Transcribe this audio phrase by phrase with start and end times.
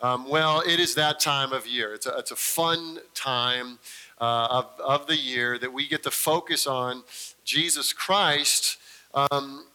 [0.00, 1.94] Um, well, it is that time of year.
[1.94, 3.78] It's a, it's a fun time
[4.20, 7.02] uh, of, of the year that we get to focus on
[7.44, 8.78] Jesus Christ
[9.14, 9.66] um,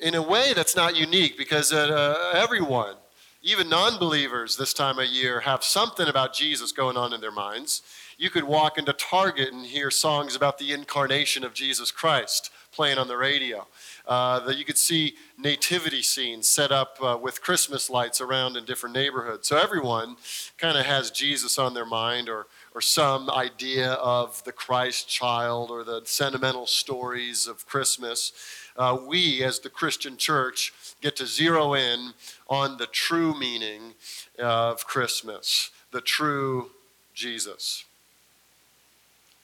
[0.00, 2.94] in a way that's not unique because uh, everyone,
[3.42, 7.30] even non believers this time of year, have something about Jesus going on in their
[7.30, 7.82] minds.
[8.18, 12.98] You could walk into Target and hear songs about the incarnation of Jesus Christ playing
[12.98, 13.66] on the radio.
[14.06, 18.64] Uh, that you could see nativity scenes set up uh, with Christmas lights around in
[18.64, 19.48] different neighborhoods.
[19.48, 20.16] So everyone
[20.58, 25.72] kind of has Jesus on their mind or, or some idea of the Christ child
[25.72, 28.32] or the sentimental stories of Christmas.
[28.76, 32.12] Uh, we, as the Christian church, get to zero in
[32.48, 33.94] on the true meaning
[34.38, 36.70] of Christmas, the true
[37.12, 37.84] Jesus.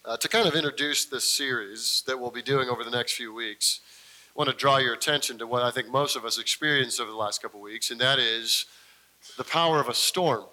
[0.04, 3.32] Uh, to kind of introduce this series that we'll be doing over the next few
[3.32, 3.80] weeks,
[4.34, 7.16] want to draw your attention to what I think most of us experienced over the
[7.16, 8.66] last couple weeks, and that is
[9.36, 10.44] the power of a storm.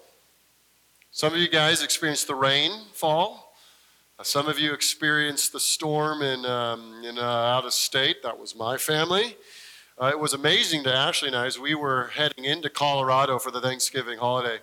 [1.10, 3.54] Some of you guys experienced the rain fall.
[4.18, 8.22] Uh, some of you experienced the storm in, um, in uh, out of state.
[8.22, 9.36] That was my family.
[9.98, 13.50] Uh, it was amazing to Ashley and I as we were heading into Colorado for
[13.50, 14.58] the Thanksgiving holiday.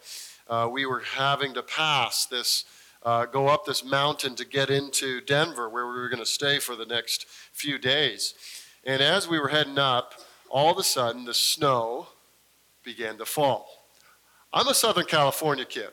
[0.48, 2.66] Uh, we were having to pass this,
[3.04, 6.59] uh, go up this mountain to get into Denver, where we were going to stay
[6.59, 8.36] for the next few days.
[8.88, 10.14] And as we were heading up,
[10.50, 12.08] all of a sudden the snow
[12.86, 13.68] began to fall.
[14.54, 15.92] I'm a Southern California kid.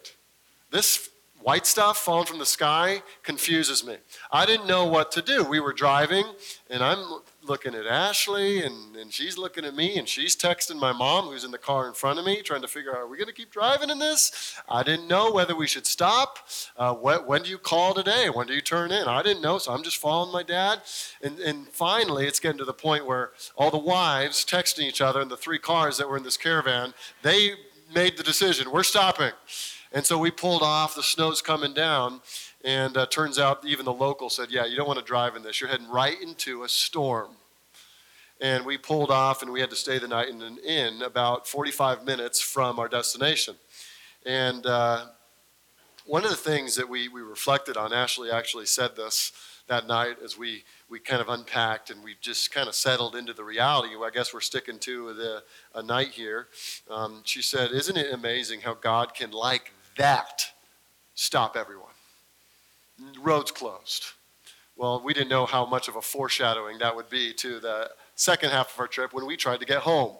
[0.70, 1.10] This
[1.42, 3.96] white stuff falling from the sky confuses me.
[4.30, 5.42] I didn't know what to do.
[5.42, 6.24] We were driving,
[6.70, 10.92] and I'm looking at Ashley, and, and she's looking at me, and she's texting my
[10.92, 13.16] mom, who's in the car in front of me, trying to figure out, are we
[13.16, 14.56] going to keep driving in this?
[14.68, 16.38] I didn't know whether we should stop.
[16.76, 18.28] Uh, when, when do you call today?
[18.30, 19.06] When do you turn in?
[19.06, 20.80] I didn't know, so I'm just following my dad.
[21.22, 25.20] And, and finally, it's getting to the point where all the wives texting each other
[25.20, 27.52] in the three cars that were in this caravan, they
[27.94, 29.32] made the decision, we're stopping.
[29.92, 32.20] And so we pulled off, the snow's coming down,
[32.64, 35.42] and uh, turns out even the local said, Yeah, you don't want to drive in
[35.42, 35.60] this.
[35.60, 37.30] You're heading right into a storm.
[38.40, 41.46] And we pulled off, and we had to stay the night in an inn about
[41.46, 43.54] 45 minutes from our destination.
[44.26, 45.06] And uh,
[46.04, 49.32] one of the things that we, we reflected on, Ashley actually said this
[49.66, 53.32] that night as we, we kind of unpacked and we just kind of settled into
[53.32, 53.94] the reality.
[53.94, 55.42] I guess we're sticking to the,
[55.74, 56.48] a night here.
[56.90, 60.50] Um, she said, Isn't it amazing how God can, like that,
[61.14, 61.93] stop everyone?
[63.20, 64.04] Roads closed.
[64.76, 68.50] Well, we didn't know how much of a foreshadowing that would be to the second
[68.50, 70.16] half of our trip when we tried to get home.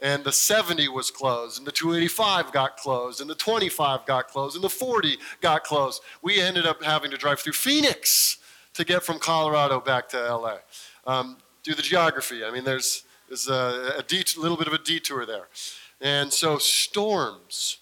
[0.00, 4.54] And the 70 was closed, and the 285 got closed, and the 25 got closed,
[4.54, 6.00] and the 40 got closed.
[6.22, 8.38] We ended up having to drive through Phoenix
[8.74, 10.58] to get from Colorado back to LA.
[11.04, 12.44] Um, do the geography.
[12.44, 15.48] I mean, there's, there's a, a det- little bit of a detour there.
[16.00, 17.78] And so storms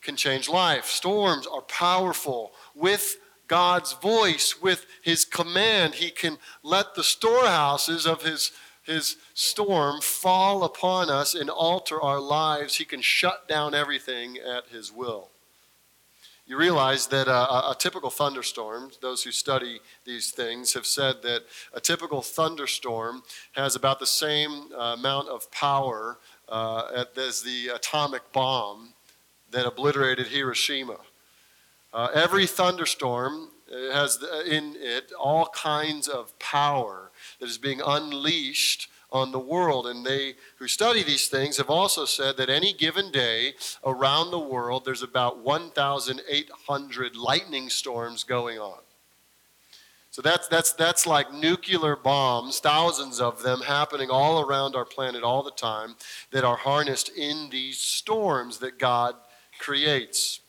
[0.00, 0.86] can change life.
[0.86, 3.16] Storms are powerful with
[3.52, 8.50] God's voice, with his command, he can let the storehouses of his,
[8.82, 12.76] his storm fall upon us and alter our lives.
[12.76, 15.28] He can shut down everything at his will.
[16.46, 21.42] You realize that a, a, typical thunderstorm, those who study these things have said that
[21.74, 26.16] a typical thunderstorm has about the same uh, amount of power
[26.48, 28.94] uh, as the atomic bomb
[29.50, 30.96] that obliterated Hiroshima.
[31.92, 33.50] Uh, every thunderstorm
[33.92, 37.10] has in it all kinds of power
[37.40, 39.86] that is being unleashed on the world.
[39.86, 43.54] And they who study these things have also said that any given day
[43.84, 48.80] around the world, there's about 1,800 lightning storms going on.
[50.10, 55.22] So that's, that's, that's like nuclear bombs, thousands of them happening all around our planet
[55.22, 55.94] all the time,
[56.32, 59.14] that are harnessed in these storms that God
[59.58, 60.41] creates.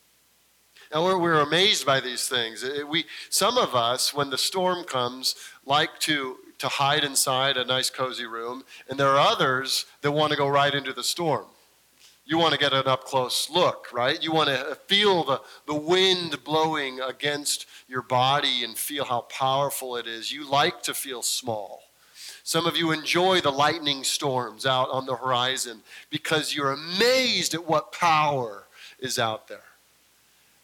[0.94, 2.64] And we're, we're amazed by these things.
[2.88, 7.90] We, some of us, when the storm comes, like to, to hide inside a nice,
[7.90, 11.48] cozy room, and there are others that want to go right into the storm.
[12.26, 14.22] You want to get an up close look, right?
[14.22, 19.98] You want to feel the, the wind blowing against your body and feel how powerful
[19.98, 20.32] it is.
[20.32, 21.82] You like to feel small.
[22.44, 25.82] Some of you enjoy the lightning storms out on the horizon
[26.12, 28.68] because you're amazed at what power
[29.00, 29.64] is out there.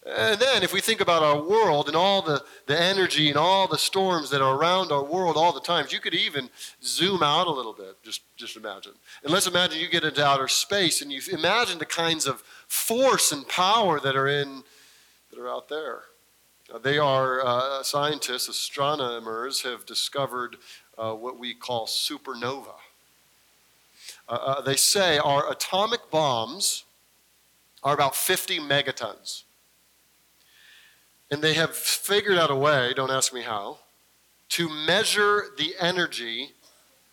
[0.06, 3.68] And then, if we think about our world and all the, the energy and all
[3.68, 6.48] the storms that are around our world all the times, you could even
[6.82, 8.02] zoom out a little bit.
[8.02, 8.92] Just, just imagine.
[9.22, 13.30] And let's imagine you get into outer space and you imagine the kinds of force
[13.30, 14.62] and power that are in
[15.30, 16.04] that are out there.
[16.72, 20.56] Uh, they are uh, scientists, astronomers have discovered
[20.96, 22.74] uh, what we call supernova.
[24.28, 26.84] Uh, uh, they say our atomic bombs
[27.82, 29.42] are about 50 megatons.
[31.30, 33.78] And they have figured out a way, don't ask me how,
[34.50, 36.50] to measure the energy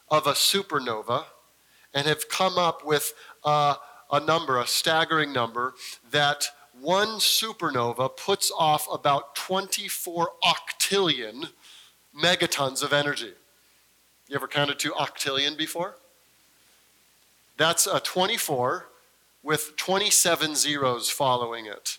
[0.10, 1.26] of a supernova
[1.94, 3.76] and have come up with a,
[4.12, 5.74] a number, a staggering number,
[6.12, 6.48] that
[6.80, 11.50] one supernova puts off about 24 octillion
[12.16, 13.34] megatons of energy.
[14.28, 15.98] You ever counted to octillion before?
[17.58, 18.88] That's a 24
[19.42, 21.98] with 27 zeros following it.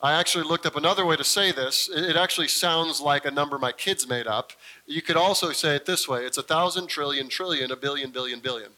[0.00, 1.90] I actually looked up another way to say this.
[1.92, 4.52] It actually sounds like a number my kids made up.
[4.86, 8.38] You could also say it this way it's a thousand trillion trillion, a billion billion
[8.38, 8.70] billion.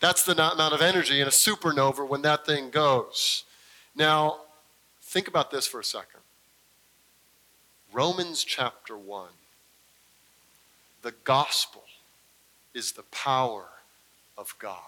[0.00, 3.44] That's the amount of energy in a supernova when that thing goes.
[3.94, 4.38] Now,
[5.00, 6.20] think about this for a second.
[7.92, 9.28] Romans chapter 1.
[11.02, 11.84] The gospel
[12.74, 13.66] is the power
[14.36, 14.78] of God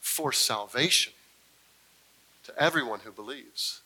[0.00, 1.14] for salvation
[2.48, 3.82] to everyone who believes.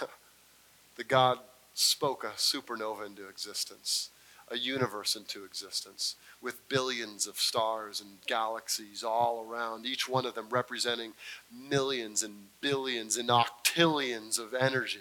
[0.96, 1.40] the God
[1.74, 4.10] spoke a supernova into existence,
[4.48, 10.36] a universe into existence, with billions of stars and galaxies all around, each one of
[10.36, 11.14] them representing
[11.52, 15.00] millions and billions and octillions of energy.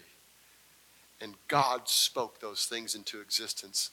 [1.22, 3.92] And God spoke those things into existence.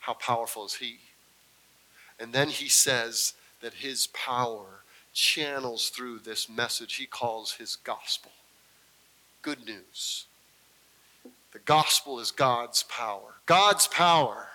[0.00, 0.96] How powerful is He?
[2.18, 4.82] And then He says that His power
[5.18, 8.32] channels through this message He calls His gospel.
[9.42, 10.26] Good news.
[11.52, 13.34] The gospel is God's power.
[13.46, 14.48] God's power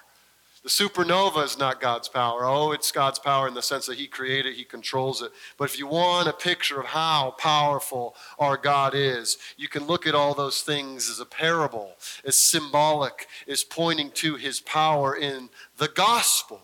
[0.63, 2.45] the supernova is not God's power.
[2.45, 5.33] Oh, it's God's power in the sense that He created, He controls it.
[5.57, 10.07] But if you want a picture of how powerful our God is, you can look
[10.07, 11.91] at all those things as a parable,
[12.23, 16.61] as symbolic, as pointing to His power in the gospel.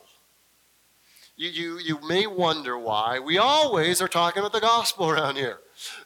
[1.39, 5.59] You, you, you may wonder why we always are talking about the gospel around here.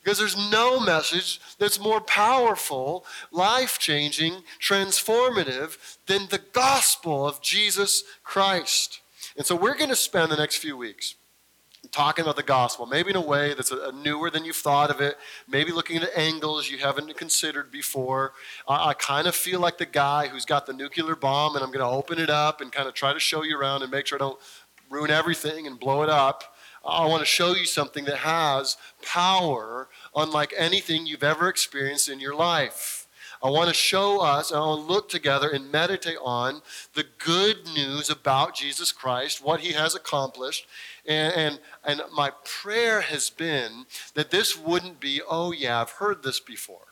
[0.03, 8.03] Because there's no message that's more powerful, life changing, transformative than the gospel of Jesus
[8.23, 9.01] Christ.
[9.35, 11.15] And so we're going to spend the next few weeks
[11.91, 14.99] talking about the gospel, maybe in a way that's a, newer than you've thought of
[15.01, 15.15] it,
[15.47, 18.33] maybe looking at angles you haven't considered before.
[18.67, 21.71] I, I kind of feel like the guy who's got the nuclear bomb, and I'm
[21.71, 24.07] going to open it up and kind of try to show you around and make
[24.07, 24.39] sure I don't
[24.93, 26.55] ruin everything and blow it up.
[26.85, 32.19] I want to show you something that has power unlike anything you've ever experienced in
[32.19, 33.07] your life.
[33.41, 36.61] I want to show us, I want to look together and meditate on
[36.93, 40.65] the good news about Jesus Christ, what he has accomplished.
[41.05, 46.23] And, and, and my prayer has been that this wouldn't be, oh, yeah, I've heard
[46.23, 46.87] this before.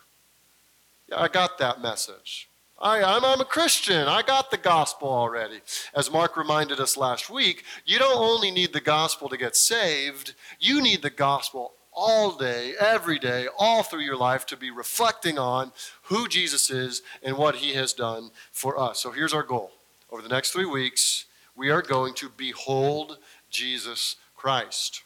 [1.07, 2.49] Yeah, I got that message.
[2.81, 4.07] I, I'm, I'm a Christian.
[4.07, 5.61] I got the gospel already.
[5.93, 10.33] As Mark reminded us last week, you don't only need the gospel to get saved,
[10.59, 15.37] you need the gospel all day, every day, all through your life to be reflecting
[15.37, 15.71] on
[16.03, 18.99] who Jesus is and what he has done for us.
[18.99, 19.71] So here's our goal.
[20.09, 21.25] Over the next three weeks,
[21.55, 23.17] we are going to behold
[23.49, 25.03] Jesus Christ.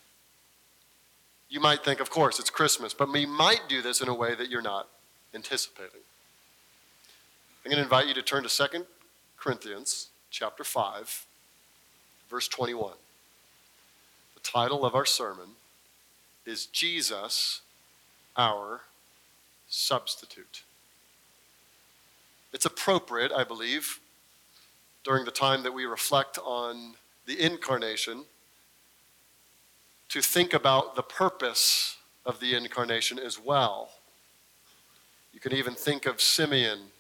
[1.49, 4.35] You might think, of course, it's Christmas, but we might do this in a way
[4.35, 4.87] that you're not
[5.33, 6.04] anticipating.
[7.65, 8.85] I'm going to invite you to turn to 2
[9.37, 11.25] Corinthians chapter 5,
[12.29, 12.93] verse 21.
[14.35, 15.47] The title of our sermon
[16.45, 17.61] is Jesus,
[18.37, 18.81] our
[19.67, 20.61] substitute.
[22.53, 23.99] It's appropriate, I believe,
[25.03, 26.93] during the time that we reflect on
[27.25, 28.25] the incarnation
[30.09, 33.89] to think about the purpose of the incarnation as well.
[35.33, 36.91] You can even think of Simeon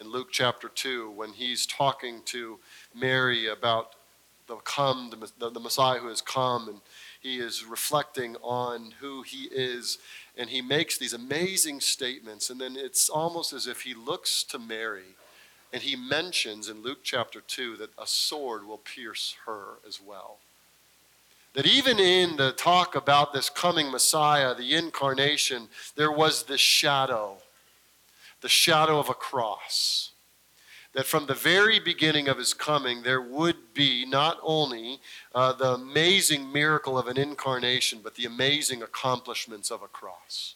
[0.00, 2.58] in Luke chapter 2 when he's talking to
[2.94, 3.94] Mary about
[4.46, 6.80] the come, the, the Messiah who has come, and
[7.20, 9.98] he is reflecting on who he is,
[10.36, 14.58] and he makes these amazing statements, and then it's almost as if he looks to
[14.58, 15.16] Mary,
[15.72, 20.38] and he mentions in Luke chapter 2 that a sword will pierce her as well.
[21.54, 27.38] That even in the talk about this coming Messiah, the incarnation, there was this shadow
[28.46, 30.12] the shadow of a cross.
[30.94, 35.00] That from the very beginning of his coming, there would be not only
[35.34, 40.54] uh, the amazing miracle of an incarnation, but the amazing accomplishments of a cross.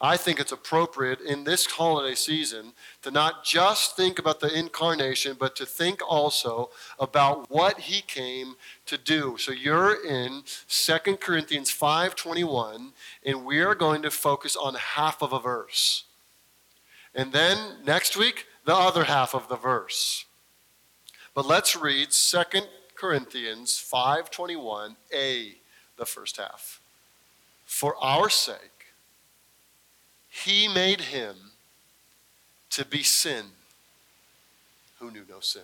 [0.00, 2.72] I think it's appropriate in this holiday season
[3.02, 8.56] to not just think about the incarnation, but to think also about what he came
[8.86, 9.36] to do.
[9.38, 12.92] So you're in 2 Corinthians 5:21
[13.24, 16.06] and we are going to focus on half of a verse.
[17.14, 20.24] And then next week, the other half of the verse.
[21.34, 25.56] But let's read 2 Corinthians 5:21a,
[25.96, 26.80] the first half.
[27.64, 28.92] for our sake,
[30.28, 31.52] he made him
[32.68, 33.46] to be sin
[34.98, 35.62] who knew no sin.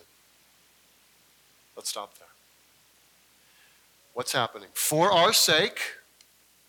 [1.75, 2.27] Let's stop there.
[4.13, 4.69] What's happening?
[4.73, 5.79] For our sake,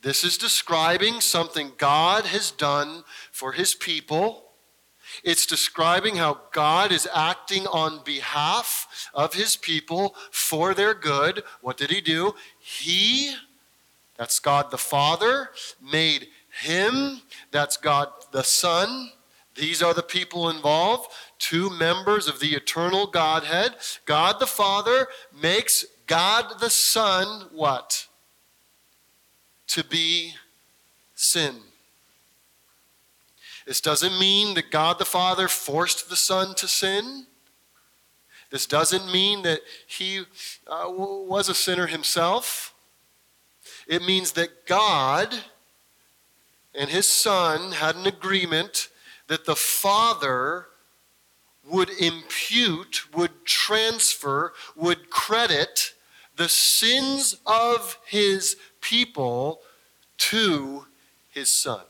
[0.02, 4.49] this is describing something God has done for his people.
[5.24, 11.42] It's describing how God is acting on behalf of his people for their good.
[11.60, 12.34] What did he do?
[12.58, 13.34] He,
[14.16, 15.50] that's God the Father,
[15.80, 16.28] made
[16.62, 19.12] him, that's God the Son.
[19.54, 23.74] These are the people involved, two members of the eternal Godhead.
[24.04, 28.06] God the Father makes God the Son what?
[29.68, 30.34] To be
[31.14, 31.56] sin.
[33.66, 37.26] This doesn't mean that God the Father forced the Son to sin.
[38.50, 40.24] This doesn't mean that he
[40.66, 42.74] uh, was a sinner himself.
[43.86, 45.34] It means that God
[46.74, 48.88] and his Son had an agreement
[49.28, 50.66] that the Father
[51.64, 55.94] would impute, would transfer, would credit
[56.36, 59.60] the sins of his people
[60.16, 60.86] to
[61.28, 61.84] his son.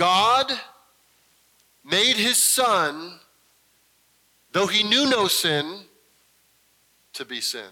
[0.00, 0.50] God
[1.84, 3.20] made his son,
[4.50, 5.80] though he knew no sin,
[7.12, 7.68] to be sin.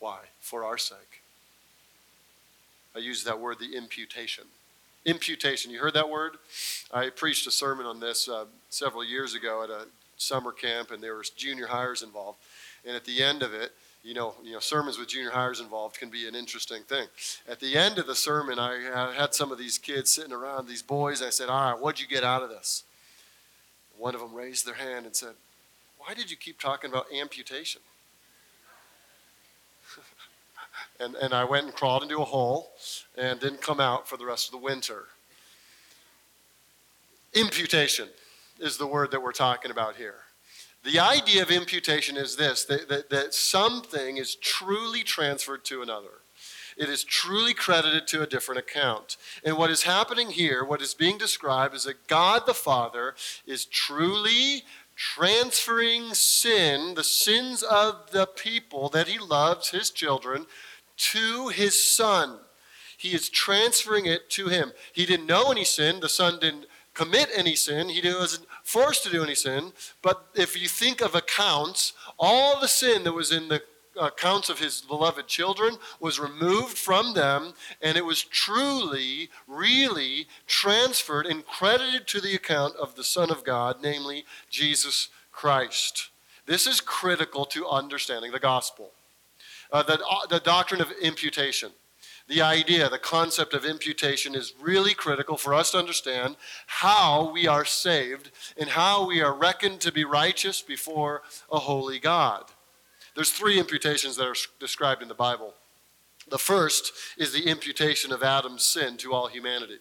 [0.00, 0.18] Why?
[0.40, 1.22] For our sake.
[2.96, 4.42] I use that word, the imputation.
[5.04, 5.70] Imputation.
[5.70, 6.32] You heard that word?
[6.92, 9.86] I preached a sermon on this uh, several years ago at a
[10.16, 12.38] summer camp, and there were junior highers involved.
[12.84, 13.70] And at the end of it,
[14.02, 17.06] you know, you know, sermons with junior highers involved can be an interesting thing.
[17.48, 20.82] At the end of the sermon, I had some of these kids sitting around, these
[20.82, 21.20] boys.
[21.20, 22.84] I said, All right, what'd you get out of this?
[23.96, 25.34] One of them raised their hand and said,
[25.98, 27.82] Why did you keep talking about amputation?
[31.00, 32.70] and, and I went and crawled into a hole
[33.16, 35.06] and didn't come out for the rest of the winter.
[37.34, 38.08] Imputation
[38.60, 40.20] is the word that we're talking about here.
[40.84, 46.22] The idea of imputation is this that, that, that something is truly transferred to another.
[46.76, 49.16] It is truly credited to a different account.
[49.44, 53.16] And what is happening here, what is being described, is that God the Father
[53.46, 54.62] is truly
[54.94, 60.46] transferring sin, the sins of the people that He loves, His children,
[60.96, 62.38] to His Son.
[62.96, 64.72] He is transferring it to Him.
[64.92, 69.10] He didn't know any sin, the Son didn't commit any sin, He wasn't forced to
[69.10, 69.72] do any sin.
[70.02, 73.62] But if you think of accounts, all the sin that was in the
[73.98, 81.26] accounts of his beloved children was removed from them, and it was truly, really transferred
[81.26, 86.10] and credited to the account of the Son of God, namely Jesus Christ.
[86.44, 88.92] This is critical to understanding the gospel.
[89.72, 91.72] Uh, the, uh, the doctrine of imputation
[92.28, 97.46] the idea, the concept of imputation is really critical for us to understand how we
[97.46, 102.44] are saved and how we are reckoned to be righteous before a holy God.
[103.14, 105.54] There's three imputations that are described in the Bible.
[106.30, 109.78] The first is the imputation of Adam's sin to all humanity.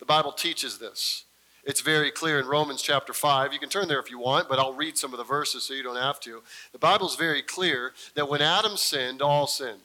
[0.00, 1.24] The Bible teaches this.
[1.64, 3.52] It's very clear in Romans chapter 5.
[3.52, 5.74] You can turn there if you want, but I'll read some of the verses so
[5.74, 6.42] you don't have to.
[6.72, 9.80] The Bible's very clear that when Adam sinned, all sinned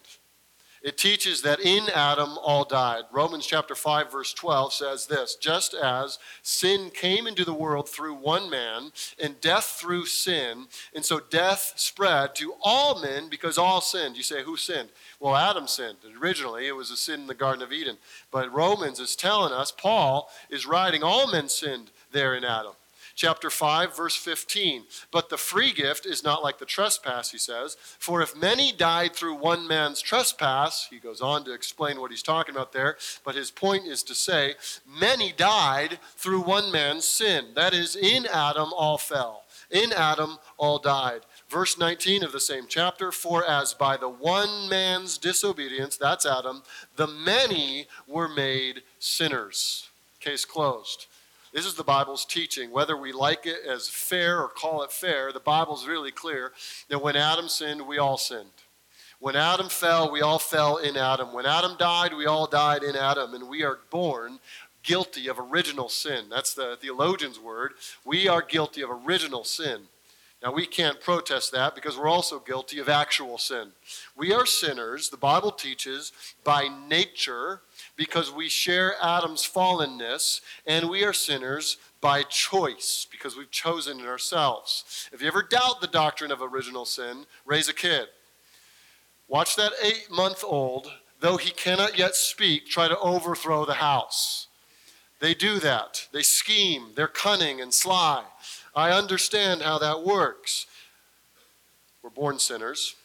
[0.83, 3.03] it teaches that in Adam all died.
[3.11, 8.13] Romans chapter 5 verse 12 says this, just as sin came into the world through
[8.15, 13.79] one man and death through sin, and so death spread to all men because all
[13.79, 14.17] sinned.
[14.17, 14.89] You say who sinned?
[15.21, 15.97] Well, Adam sinned.
[16.21, 17.97] Originally, it was a sin in the garden of Eden.
[18.29, 22.73] But Romans is telling us Paul is writing all men sinned there in Adam
[23.15, 24.83] chapter 5, verse 15.
[25.11, 27.77] But the free gift is not like the trespass, he says.
[27.99, 32.23] For if many died through one man's trespass, he goes on to explain what he's
[32.23, 34.55] talking about there, but his point is to say,
[34.87, 37.47] many died through one man's sin.
[37.55, 39.43] That is, in Adam all fell.
[39.69, 41.21] In Adam all died.
[41.49, 46.63] Verse 19 of the same chapter For as by the one man's disobedience, that's Adam,
[46.95, 49.89] the many were made sinners.
[50.19, 51.07] Case closed.
[51.53, 52.71] This is the Bible's teaching.
[52.71, 56.51] Whether we like it as fair or call it fair, the Bible's really clear
[56.89, 58.49] that when Adam sinned, we all sinned.
[59.19, 61.31] When Adam fell, we all fell in Adam.
[61.31, 63.35] When Adam died, we all died in Adam.
[63.35, 64.39] And we are born
[64.81, 66.25] guilty of original sin.
[66.27, 67.73] That's the theologian's word.
[68.03, 69.83] We are guilty of original sin.
[70.43, 73.71] Now, we can't protest that because we're also guilty of actual sin.
[74.17, 76.11] We are sinners, the Bible teaches,
[76.43, 77.61] by nature
[77.95, 84.07] because we share Adam's fallenness, and we are sinners by choice because we've chosen it
[84.07, 85.09] ourselves.
[85.13, 88.07] If you ever doubt the doctrine of original sin, raise a kid.
[89.27, 90.91] Watch that eight month old
[91.23, 94.47] though he cannot yet speak, try to overthrow the house.
[95.21, 96.05] They do that.
[96.11, 96.87] They scheme.
[96.95, 98.25] They're cunning and sly.
[98.75, 100.65] I understand how that works.
[102.01, 102.95] We're born sinners.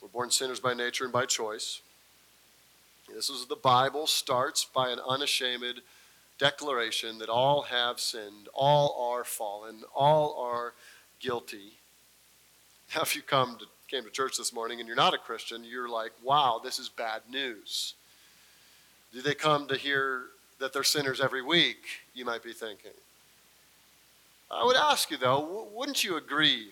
[0.00, 1.80] We're born sinners by nature and by choice.
[3.14, 5.82] This is the Bible starts by an unashamed
[6.38, 10.72] declaration that all have sinned, all are fallen, all are
[11.20, 11.74] guilty.
[12.94, 15.64] Now, if you come to, came to church this morning and you're not a Christian,
[15.64, 17.94] you're like, wow, this is bad news.
[19.12, 20.22] Do they come to hear
[20.58, 21.84] that they're sinners every week?
[22.14, 22.92] You might be thinking.
[24.50, 26.70] I would ask you, though, wouldn't you agree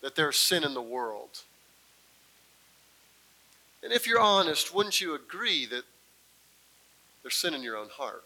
[0.00, 1.42] that there's sin in the world?
[3.82, 5.82] And if you're honest, wouldn't you agree that
[7.22, 8.24] there's sin in your own heart?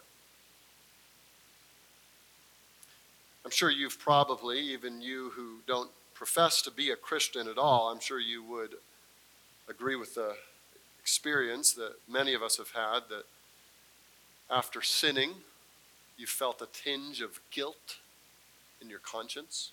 [3.45, 7.91] I'm sure you've probably, even you who don't profess to be a Christian at all,
[7.91, 8.75] I'm sure you would
[9.69, 10.35] agree with the
[11.01, 13.25] experience that many of us have had that
[14.51, 15.31] after sinning,
[16.17, 17.99] you felt a tinge of guilt
[18.81, 19.71] in your conscience.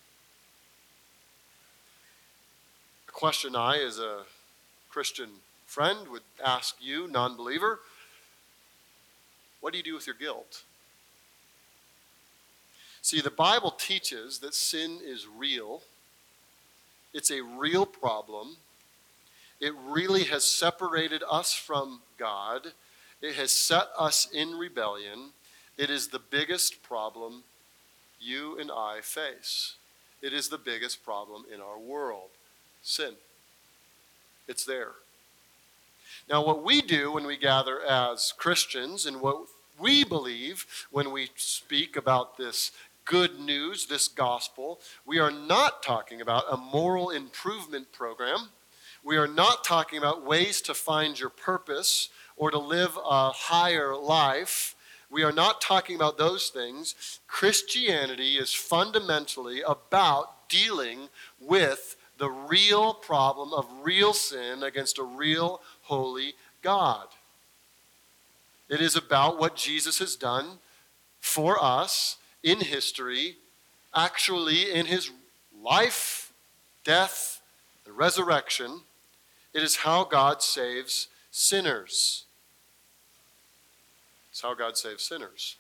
[3.08, 4.22] A question I, as a
[4.90, 5.30] Christian
[5.74, 7.80] friend, would ask you, non believer,
[9.60, 10.62] what do you do with your guilt?
[13.02, 15.82] See, the Bible teaches that sin is real.
[17.12, 18.58] It's a real problem.
[19.60, 22.68] It really has separated us from God.
[23.20, 25.32] It has set us in rebellion.
[25.78, 27.44] It is the biggest problem
[28.22, 29.74] you and I face.
[30.22, 32.30] It is the biggest problem in our world
[32.84, 33.14] sin.
[34.48, 34.92] It's there.
[36.30, 39.46] Now, what we do when we gather as Christians and what
[39.78, 42.72] we believe when we speak about this
[43.06, 48.50] good news, this gospel, we are not talking about a moral improvement program.
[49.04, 53.96] We are not talking about ways to find your purpose or to live a higher
[53.96, 54.76] life.
[55.10, 57.20] We are not talking about those things.
[57.28, 61.10] Christianity is fundamentally about dealing
[61.40, 67.08] with the real problem of real sin against a real holy God.
[68.70, 70.60] It is about what Jesus has done
[71.20, 73.38] for us in history,
[73.96, 75.12] actually in his
[75.62, 76.34] life,
[76.84, 77.42] death,
[77.86, 78.82] and resurrection.
[79.54, 82.26] It is how God saves sinners.
[84.32, 85.58] It's how God saves sinners.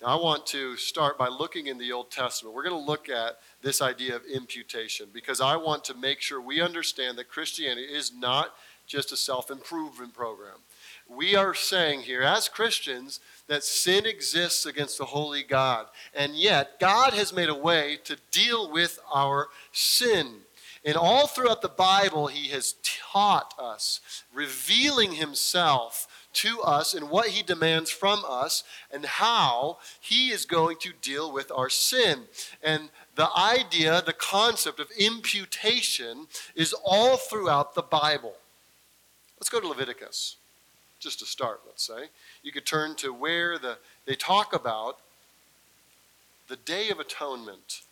[0.00, 2.54] Now, I want to start by looking in the Old Testament.
[2.54, 6.40] We're going to look at this idea of imputation because I want to make sure
[6.40, 8.54] we understand that Christianity is not
[8.88, 10.56] just a self improvement program.
[11.08, 15.86] We are saying here, as Christians, that sin exists against the holy God.
[16.14, 20.40] And yet, God has made a way to deal with our sin.
[20.84, 24.00] And all throughout the Bible, He has taught us,
[24.32, 30.76] revealing Himself to us and what he demands from us and how he is going
[30.78, 32.24] to deal with our sin.
[32.62, 38.34] And the idea, the concept of imputation is all throughout the Bible.
[39.38, 40.36] Let's go to Leviticus,
[40.98, 42.08] just to start, let's say.
[42.42, 44.98] You could turn to where the, they talk about
[46.48, 47.82] the Day of Atonement.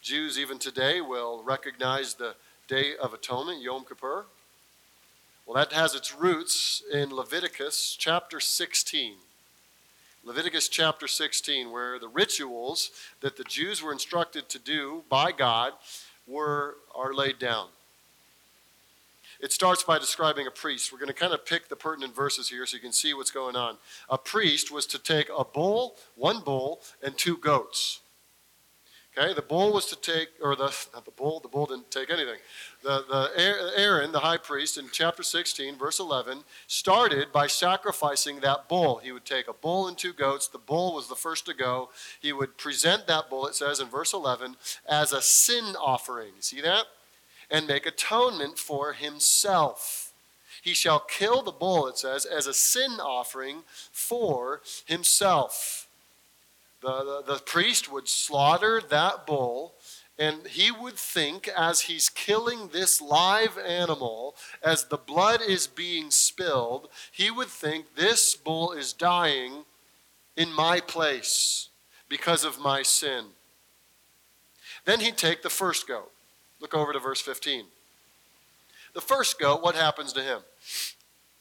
[0.00, 2.34] Jews, even today, will recognize the
[2.66, 4.24] Day of Atonement, Yom Kippur.
[5.44, 9.16] Well, that has its roots in Leviticus chapter 16.
[10.24, 15.72] Leviticus chapter 16, where the rituals that the Jews were instructed to do by God
[16.26, 17.68] were, are laid down.
[19.40, 20.92] It starts by describing a priest.
[20.92, 23.30] We're going to kind of pick the pertinent verses here so you can see what's
[23.30, 23.78] going on.
[24.08, 28.00] A priest was to take a bull, one bull, and two goats.
[29.16, 32.10] Okay, the bull was to take, or the not the bull, the bull didn't take
[32.10, 32.38] anything.
[32.84, 38.68] The, the Aaron, the high priest, in chapter 16, verse 11, started by sacrificing that
[38.68, 38.98] bull.
[38.98, 40.46] He would take a bull and two goats.
[40.46, 41.90] The bull was the first to go.
[42.20, 46.34] He would present that bull, it says in verse 11, as a sin offering.
[46.38, 46.84] See that?
[47.50, 50.12] And make atonement for himself.
[50.62, 55.88] He shall kill the bull, it says, as a sin offering for himself
[56.80, 59.74] the, the, the priest would slaughter that bull
[60.20, 64.34] and he would think as he's killing this live animal,
[64.64, 69.64] as the blood is being spilled, he would think this bull is dying
[70.36, 71.68] in my place
[72.08, 73.26] because of my sin.
[74.86, 76.10] Then he'd take the first goat.
[76.60, 77.66] Look over to verse 15.
[78.94, 80.40] The first goat, what happens to him?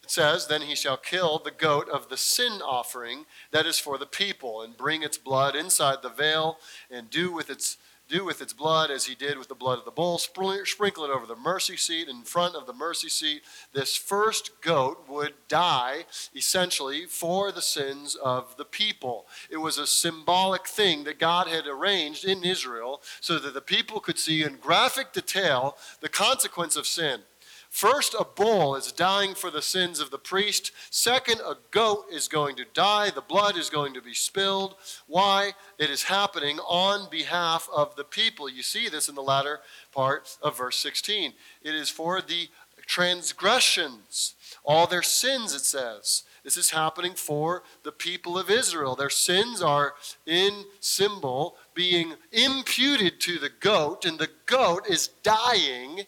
[0.03, 3.97] It says, Then he shall kill the goat of the sin offering that is for
[3.97, 6.59] the people, and bring its blood inside the veil,
[6.91, 7.77] and do with its
[8.07, 11.09] do with its blood as he did with the blood of the bull, sprinkle it
[11.09, 12.07] over the mercy seat.
[12.07, 13.41] In front of the mercy seat,
[13.73, 19.27] this first goat would die essentially for the sins of the people.
[19.49, 23.99] It was a symbolic thing that God had arranged in Israel so that the people
[23.99, 27.21] could see in graphic detail the consequence of sin.
[27.69, 30.71] First, a bull is dying for the sins of the priest.
[30.89, 33.09] Second, a goat is going to die.
[33.09, 34.75] The blood is going to be spilled.
[35.05, 35.51] Why?
[35.77, 38.49] It is happening on behalf of the people.
[38.49, 39.59] You see this in the latter
[39.91, 41.33] part of verse 16.
[41.61, 42.49] It is for the
[42.85, 46.23] transgressions, all their sins, it says.
[46.43, 48.95] This is happening for the people of Israel.
[48.95, 56.03] Their sins are in symbol being imputed to the goat, and the goat is dying,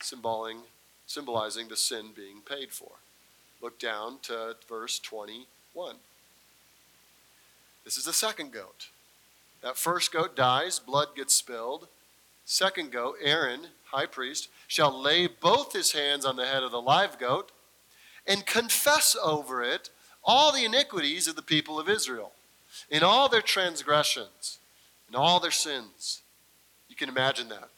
[0.00, 0.58] symboling
[1.12, 2.92] symbolizing the sin being paid for.
[3.60, 5.96] Look down to verse 21.
[7.84, 8.88] This is the second goat.
[9.62, 11.88] That first goat dies, blood gets spilled.
[12.44, 16.80] Second goat, Aaron, high priest, shall lay both his hands on the head of the
[16.80, 17.52] live goat
[18.26, 19.90] and confess over it
[20.24, 22.32] all the iniquities of the people of Israel,
[22.88, 24.58] in all their transgressions,
[25.08, 26.22] in all their sins.
[26.88, 27.68] You can imagine that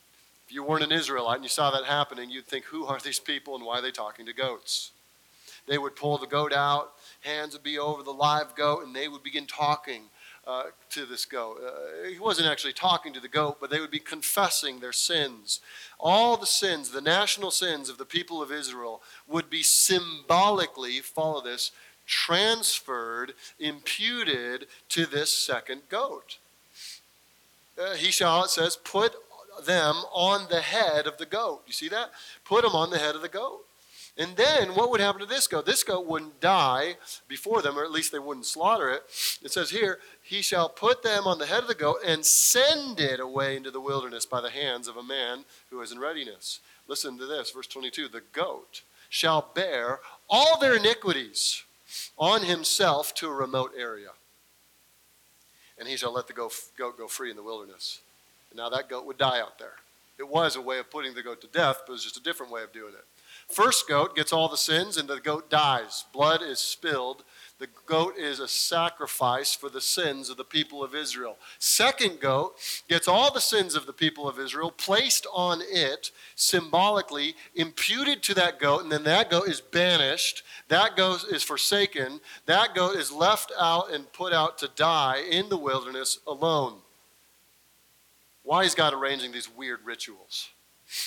[0.51, 3.55] you weren't an Israelite and you saw that happening, you'd think, who are these people
[3.55, 4.91] and why are they talking to goats?
[5.67, 9.09] They would pull the goat out, hands would be over the live goat, and they
[9.09, 10.03] would begin talking
[10.47, 11.59] uh, to this goat.
[11.67, 15.61] Uh, he wasn't actually talking to the goat, but they would be confessing their sins.
[15.99, 21.41] All the sins, the national sins of the people of Israel, would be symbolically, follow
[21.41, 21.71] this,
[22.07, 26.37] transferred, imputed to this second goat.
[27.79, 29.15] Uh, he shall, it says, put
[29.65, 31.63] them on the head of the goat.
[31.67, 32.11] You see that?
[32.45, 33.65] Put them on the head of the goat.
[34.17, 35.67] And then what would happen to this goat?
[35.67, 39.03] This goat wouldn't die before them, or at least they wouldn't slaughter it.
[39.43, 43.01] It says here, he shall put them on the head of the goat and send
[43.01, 46.61] it away into the wilderness by the hands of a man who is in readiness.
[46.87, 49.99] Listen to this, verse 22 The goat shall bear
[50.31, 51.65] all their iniquities
[52.17, 54.11] on himself to a remote area.
[55.77, 58.01] And he shall let the goat go free in the wilderness.
[58.55, 59.75] Now that goat would die out there.
[60.19, 62.23] It was a way of putting the goat to death, but it was just a
[62.23, 63.05] different way of doing it.
[63.49, 66.05] First goat gets all the sins and the goat dies.
[66.13, 67.25] Blood is spilled.
[67.59, 71.37] The goat is a sacrifice for the sins of the people of Israel.
[71.59, 72.57] Second goat
[72.89, 78.35] gets all the sins of the people of Israel placed on it, symbolically imputed to
[78.35, 80.43] that goat, and then that goat is banished.
[80.69, 82.21] That goat is forsaken.
[82.47, 86.79] That goat is left out and put out to die in the wilderness alone.
[88.45, 90.51] Why is God arranging these weird rituals?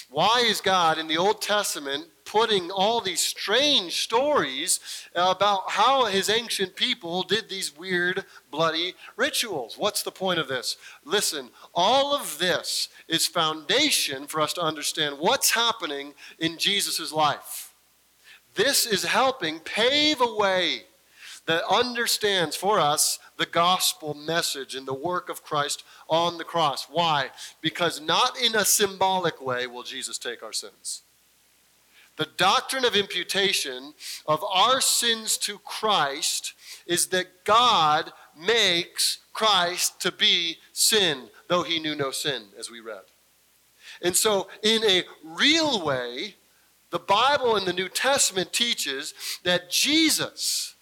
[0.09, 4.79] Why is God in the Old Testament putting all these strange stories
[5.15, 9.77] about how his ancient people did these weird, bloody rituals?
[9.77, 10.77] What's the point of this?
[11.05, 17.75] Listen, all of this is foundation for us to understand what's happening in Jesus' life.
[18.55, 20.85] This is helping pave a way
[21.47, 26.87] that understands for us the gospel message and the work of Christ on the cross.
[26.89, 27.29] Why?
[27.61, 31.01] Because not in a symbolic way will Jesus take our sins.
[32.17, 33.93] The doctrine of imputation
[34.25, 36.53] of our sins to Christ
[36.85, 42.79] is that God makes Christ to be sin, though he knew no sin, as we
[42.79, 43.03] read.
[44.01, 46.35] And so, in a real way,
[46.89, 50.75] the Bible in the New Testament teaches that Jesus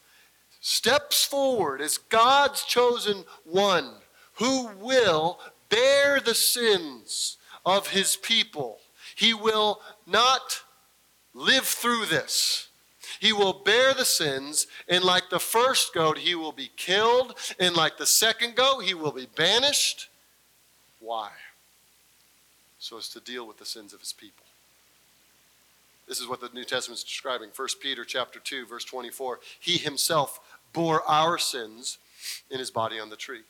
[0.66, 3.88] steps forward as God's chosen one
[4.34, 8.80] who will bear the sins of his people.
[9.16, 10.64] He will not
[11.36, 12.70] live through this.
[13.20, 17.76] He will bear the sins, and like the first goat, he will be killed, and
[17.76, 20.10] like the second goat, he will be banished.
[21.00, 21.30] Why?
[22.80, 24.46] So as to deal with the sins of his people.
[26.08, 27.50] This is what the New Testament is describing.
[27.56, 29.40] 1 Peter chapter 2, verse 24.
[29.60, 30.40] He himself
[30.76, 31.98] bore our sins
[32.52, 33.42] in his body on the tree.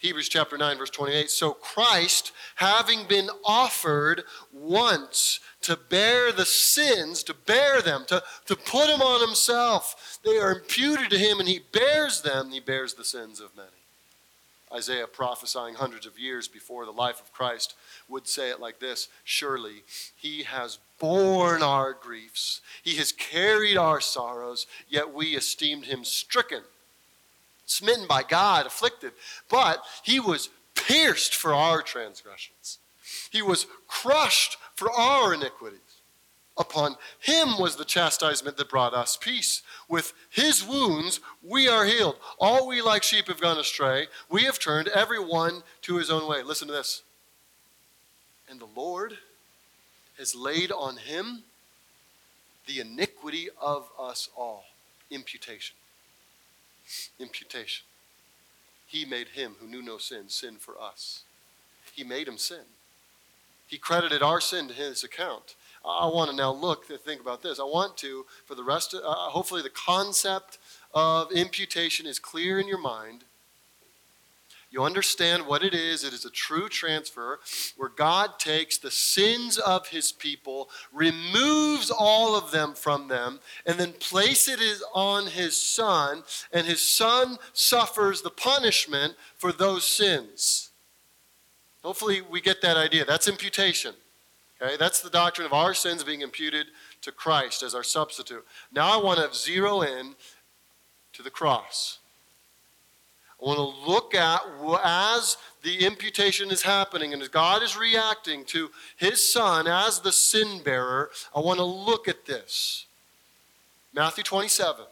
[0.00, 1.30] Hebrews chapter 9, verse 28.
[1.30, 8.56] So Christ, having been offered once to bear the sins, to bear them, to, to
[8.56, 12.94] put them on himself, they are imputed to him and he bears them, he bears
[12.94, 13.68] the sins of many.
[14.72, 17.74] Isaiah prophesying hundreds of years before the life of Christ
[18.08, 19.84] would say it like this Surely
[20.16, 26.62] he has borne our griefs, he has carried our sorrows, yet we esteemed him stricken,
[27.66, 29.10] smitten by God, afflicted.
[29.50, 32.78] But he was pierced for our transgressions,
[33.32, 35.80] he was crushed for our iniquities.
[36.56, 39.62] Upon him was the chastisement that brought us peace.
[39.88, 42.16] With his wounds we are healed.
[42.38, 44.06] All we like sheep have gone astray.
[44.28, 46.42] We have turned every one to his own way.
[46.42, 47.02] Listen to this.
[48.50, 49.16] And the Lord
[50.22, 51.42] has laid on him
[52.68, 54.66] the iniquity of us all.
[55.10, 55.74] Imputation.
[57.18, 57.84] Imputation.
[58.86, 61.24] He made him who knew no sin sin for us.
[61.92, 62.66] He made him sin.
[63.66, 65.56] He credited our sin to his account.
[65.84, 67.58] I want to now look to think about this.
[67.58, 70.58] I want to, for the rest of, uh, hopefully, the concept
[70.94, 73.24] of imputation is clear in your mind.
[74.72, 76.02] You understand what it is.
[76.02, 77.40] It is a true transfer
[77.76, 83.78] where God takes the sins of his people, removes all of them from them, and
[83.78, 86.22] then places it on his son,
[86.54, 90.70] and his son suffers the punishment for those sins.
[91.84, 93.04] Hopefully, we get that idea.
[93.04, 93.94] That's imputation.
[94.60, 96.68] Okay, that's the doctrine of our sins being imputed
[97.02, 98.44] to Christ as our substitute.
[98.72, 100.14] Now I want to zero in
[101.12, 101.98] to the cross.
[103.42, 104.40] I want to look at
[104.84, 110.12] as the imputation is happening and as God is reacting to his son as the
[110.12, 112.86] sin bearer, I want to look at this.
[113.92, 114.84] Matthew 27,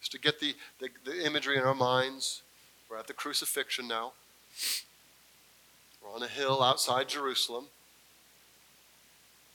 [0.00, 2.42] just to get the, the, the imagery in our minds.
[2.90, 4.12] We're at the crucifixion now.
[6.02, 7.66] We're on a hill outside Jerusalem.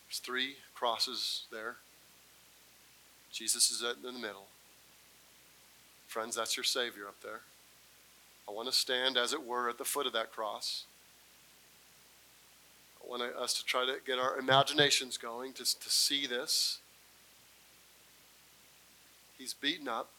[0.08, 1.76] There's three crosses there.
[3.34, 4.48] Jesus is in the middle.
[6.08, 7.42] Friends, that's your Savior up there.
[8.48, 10.86] I want to stand, as it were, at the foot of that cross.
[13.04, 16.80] I want us to try to get our imaginations going to, to see this.
[19.38, 20.10] He's beaten up,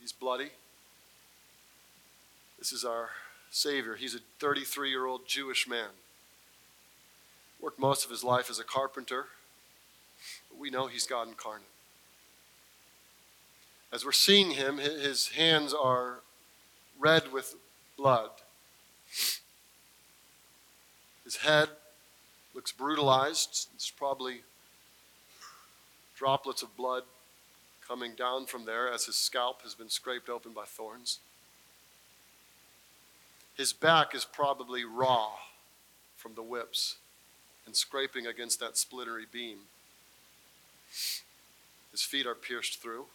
[0.00, 0.50] he's bloody.
[2.58, 3.10] This is our
[3.50, 3.94] Savior.
[3.94, 5.90] He's a 33 year old Jewish man.
[7.60, 9.26] Worked most of his life as a carpenter,
[10.50, 11.68] but we know he's God incarnate.
[13.92, 16.18] As we're seeing him, his hands are
[16.98, 17.54] red with
[17.96, 18.30] blood.
[21.24, 21.68] His head
[22.54, 23.68] looks brutalized.
[23.72, 24.42] There's probably
[26.16, 27.04] droplets of blood
[27.86, 31.20] coming down from there as his scalp has been scraped open by thorns.
[33.56, 35.30] His back is probably raw
[36.16, 36.96] from the whips
[37.66, 39.58] and scraping against that splintery beam.
[41.90, 43.00] His feet are pierced through.
[43.00, 43.06] You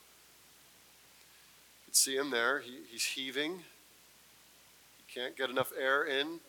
[1.86, 2.60] can see him there.
[2.60, 3.64] He, he's heaving.
[5.14, 6.40] Can't get enough air in.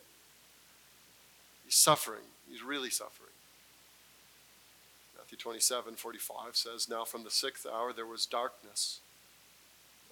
[1.64, 2.24] He's suffering.
[2.50, 3.30] He's really suffering.
[5.16, 9.00] Matthew 27 45 says, Now from the sixth hour there was darkness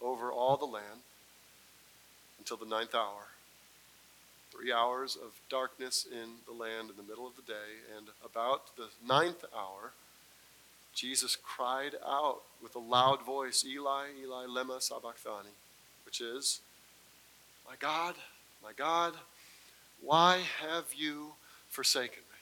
[0.00, 1.00] over all the land
[2.38, 3.32] until the ninth hour
[4.52, 8.76] three hours of darkness in the land in the middle of the day, and about
[8.76, 9.92] the ninth hour,
[10.94, 15.54] Jesus cried out with a loud voice, Eli, Eli, lema sabachthani,
[16.04, 16.60] which is,
[17.66, 18.14] My God,
[18.62, 19.14] my God,
[20.01, 21.35] why have you
[21.68, 22.38] forsaken me?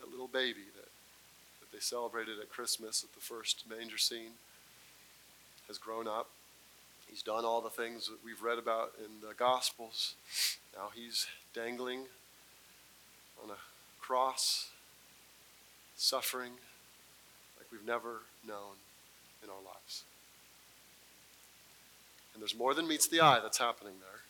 [0.00, 0.90] That little baby that,
[1.60, 4.32] that they celebrated at Christmas at the first manger scene
[5.68, 6.28] has grown up
[7.12, 10.14] He's done all the things that we've read about in the Gospels.
[10.74, 12.06] Now he's dangling
[13.44, 13.58] on a
[14.00, 14.70] cross,
[15.94, 16.52] suffering
[17.58, 18.76] like we've never known
[19.44, 20.04] in our lives.
[22.34, 24.22] And there's more than meets the eye that's happening there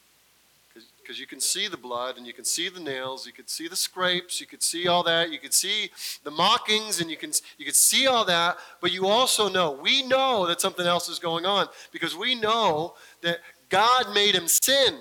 [1.03, 3.69] because you can see the blood and you can see the nails, you can see
[3.69, 5.91] the scrapes, you could see all that, you could see
[6.25, 8.57] the mockings, and you can you could see all that.
[8.81, 12.95] But you also know, we know that something else is going on because we know
[13.23, 13.39] that
[13.69, 14.99] God made him sin.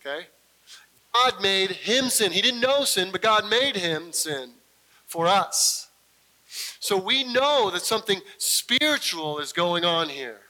[0.00, 0.26] Okay,
[1.12, 2.32] God made him sin.
[2.32, 4.50] He didn't know sin, but God made him sin
[5.06, 5.88] for us.
[6.80, 10.41] So we know that something spiritual is going on here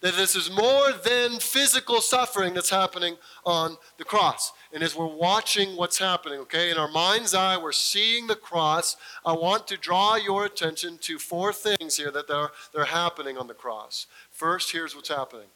[0.00, 4.52] that this is more than physical suffering that's happening on the cross.
[4.72, 8.96] And as we're watching what's happening, okay, in our mind's eye, we're seeing the cross.
[9.24, 13.36] I want to draw your attention to four things here that are, that are happening
[13.36, 14.06] on the cross.
[14.30, 15.48] First, here's what's happening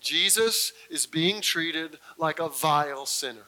[0.00, 3.46] Jesus is being treated like a vile sinner.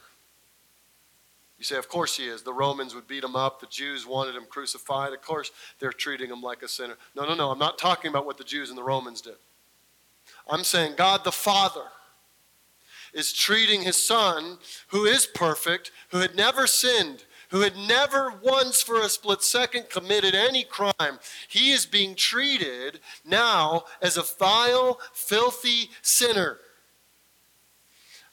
[1.58, 2.42] You say, of course he is.
[2.42, 3.60] The Romans would beat him up.
[3.60, 5.12] The Jews wanted him crucified.
[5.12, 6.96] Of course they're treating him like a sinner.
[7.14, 7.50] No, no, no.
[7.50, 9.36] I'm not talking about what the Jews and the Romans did.
[10.48, 11.84] I'm saying God the Father
[13.12, 18.82] is treating his son, who is perfect, who had never sinned, who had never once
[18.82, 21.18] for a split second committed any crime.
[21.48, 26.58] He is being treated now as a vile, filthy sinner.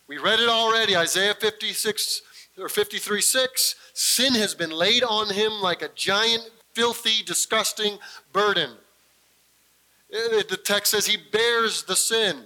[0.07, 2.23] We read it already, Isaiah 56
[2.57, 7.97] or 53 6, sin has been laid on him like a giant, filthy, disgusting
[8.33, 8.71] burden.
[10.11, 12.45] Eh, the text says he bears the sin.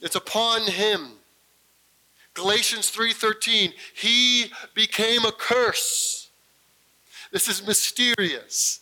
[0.00, 1.12] It's upon him.
[2.34, 6.28] Galatians 3:13, he became a curse.
[7.32, 8.80] This is mysterious.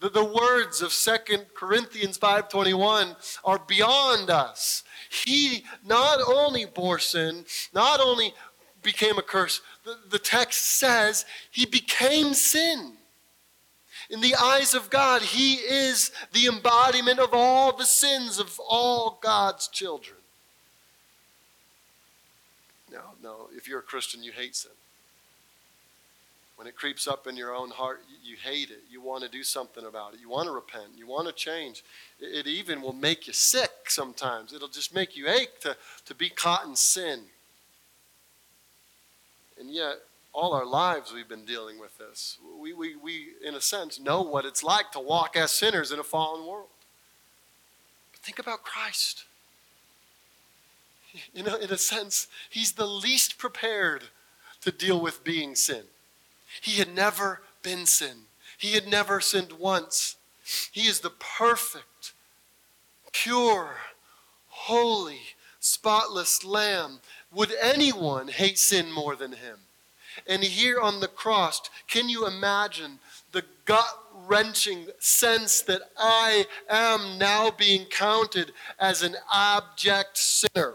[0.00, 4.84] The, the words of 2 Corinthians 5:21 are beyond us.
[5.10, 8.34] He not only bore sin, not only
[8.82, 12.96] became a curse, the, the text says he became sin.
[14.12, 19.18] In the eyes of God, he is the embodiment of all the sins of all
[19.22, 20.18] God's children.
[22.92, 24.70] No, no, if you're a Christian, you hate sin.
[26.56, 28.82] When it creeps up in your own heart, you hate it.
[28.90, 30.20] You want to do something about it.
[30.20, 30.90] You want to repent.
[30.94, 31.82] You want to change.
[32.20, 34.52] It even will make you sick sometimes.
[34.52, 37.20] It'll just make you ache to, to be caught in sin.
[39.58, 39.96] And yet,
[40.32, 42.38] all our lives we've been dealing with this.
[42.60, 45.98] We, we, we, in a sense, know what it's like to walk as sinners in
[45.98, 46.68] a fallen world.
[48.12, 49.24] But think about Christ.
[51.34, 54.04] You know, in a sense, he's the least prepared
[54.62, 55.82] to deal with being sin.
[56.62, 58.22] He had never been sin.
[58.56, 60.16] He had never sinned once.
[60.72, 62.14] He is the perfect,
[63.12, 63.76] pure,
[64.48, 65.20] holy,
[65.60, 67.00] spotless lamb.
[67.30, 69.58] Would anyone hate sin more than him?
[70.26, 72.98] And here on the cross, can you imagine
[73.32, 80.74] the gut wrenching sense that I am now being counted as an abject sinner?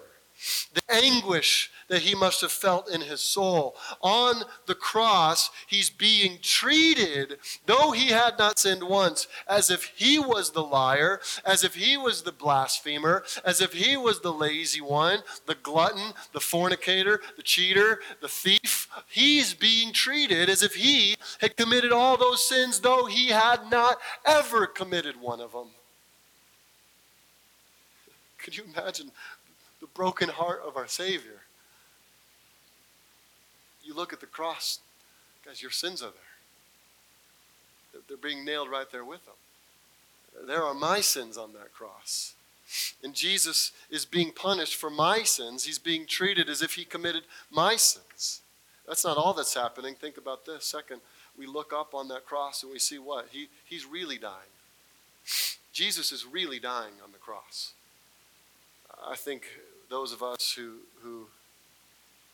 [0.73, 3.75] The anguish that he must have felt in his soul.
[4.01, 10.19] On the cross, he's being treated, though he had not sinned once, as if he
[10.19, 14.81] was the liar, as if he was the blasphemer, as if he was the lazy
[14.81, 18.87] one, the glutton, the fornicator, the cheater, the thief.
[19.07, 23.97] He's being treated as if he had committed all those sins, though he had not
[24.25, 25.69] ever committed one of them.
[28.37, 29.11] Could you imagine
[29.97, 31.41] broken heart of our Savior?
[33.87, 34.79] you look at the cross,
[35.45, 38.01] guys, your sins are there.
[38.07, 39.35] They're being nailed right there with them.
[40.45, 42.35] There are my sins on that cross.
[43.01, 45.63] And Jesus is being punished for my sins.
[45.63, 48.41] He's being treated as if he committed my sins.
[48.85, 49.95] That's not all that's happening.
[49.95, 50.65] Think about this.
[50.65, 50.99] Second,
[51.37, 53.29] we look up on that cross and we see what?
[53.31, 54.51] He, he's really dying.
[55.71, 57.73] Jesus is really dying on the cross.
[59.05, 59.47] I think
[59.89, 61.27] those of us who, who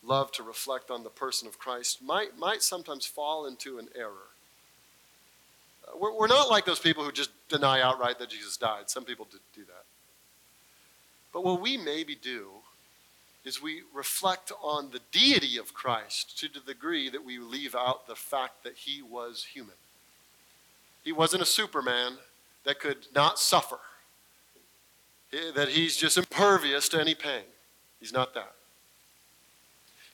[0.03, 4.29] love to reflect on the person of Christ might, might sometimes fall into an error.
[5.87, 8.89] Uh, we're, we're not like those people who just deny outright that Jesus died.
[8.89, 9.85] Some people do that.
[11.31, 12.47] But what we maybe do
[13.43, 18.07] is we reflect on the deity of Christ to the degree that we leave out
[18.07, 19.75] the fact that he was human.
[21.03, 22.13] He wasn't a superman
[22.63, 23.79] that could not suffer,
[25.55, 27.43] that he's just impervious to any pain.
[27.99, 28.53] He's not that.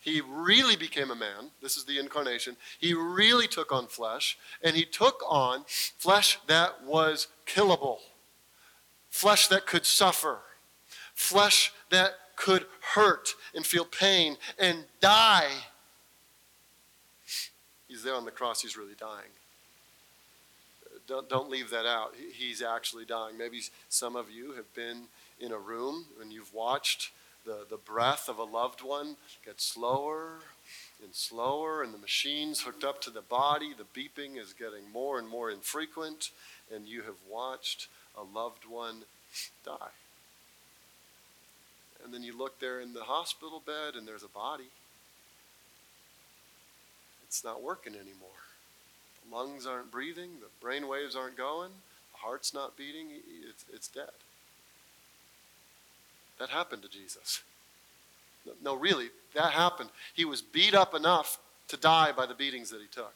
[0.02, 1.52] He really became a man.
[1.62, 2.56] This is the incarnation.
[2.80, 8.00] He really took on flesh, and he took on flesh that was killable,
[9.10, 10.40] flesh that could suffer,
[11.14, 15.50] flesh that could hurt and feel pain and die.
[17.88, 19.32] He's there on the cross, he's really dying.
[21.10, 22.14] Don't, don't leave that out.
[22.34, 23.36] He's actually dying.
[23.36, 25.08] Maybe some of you have been
[25.40, 27.10] in a room and you've watched
[27.46, 30.34] the, the breath of a loved one get slower
[31.04, 33.72] and slower, and the machine's hooked up to the body.
[33.76, 36.30] The beeping is getting more and more infrequent,
[36.74, 39.04] and you have watched a loved one
[39.66, 39.94] die.
[42.04, 44.70] And then you look there in the hospital bed, and there's a body.
[47.26, 48.49] It's not working anymore.
[49.32, 51.70] Lungs aren't breathing, the brain waves aren't going,
[52.14, 53.08] the heart's not beating,
[53.48, 54.10] it's, it's dead.
[56.40, 57.42] That happened to Jesus.
[58.64, 59.90] No, really, that happened.
[60.14, 61.38] He was beat up enough
[61.68, 63.14] to die by the beatings that he took.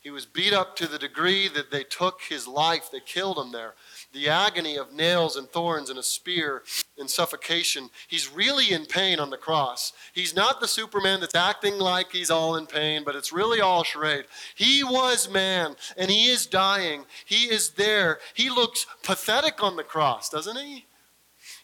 [0.00, 3.52] He was beat up to the degree that they took his life, they killed him
[3.52, 3.74] there.
[4.12, 6.62] The agony of nails and thorns and a spear
[6.98, 7.88] and suffocation.
[8.08, 9.92] He's really in pain on the cross.
[10.12, 13.84] He's not the Superman that's acting like he's all in pain, but it's really all
[13.84, 14.26] charade.
[14.54, 17.06] He was man and he is dying.
[17.24, 18.18] He is there.
[18.34, 20.86] He looks pathetic on the cross, doesn't he?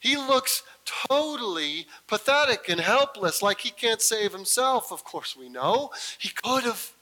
[0.00, 0.62] He looks
[1.08, 4.92] totally pathetic and helpless, like he can't save himself.
[4.92, 5.90] Of course, we know.
[6.18, 6.92] He could have.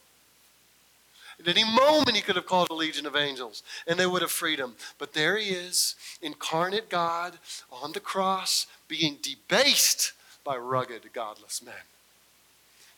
[1.38, 4.30] At any moment, he could have called a legion of angels and they would have
[4.30, 4.74] freed him.
[4.98, 7.38] But there he is, incarnate God
[7.70, 10.12] on the cross, being debased
[10.44, 11.74] by rugged, godless men.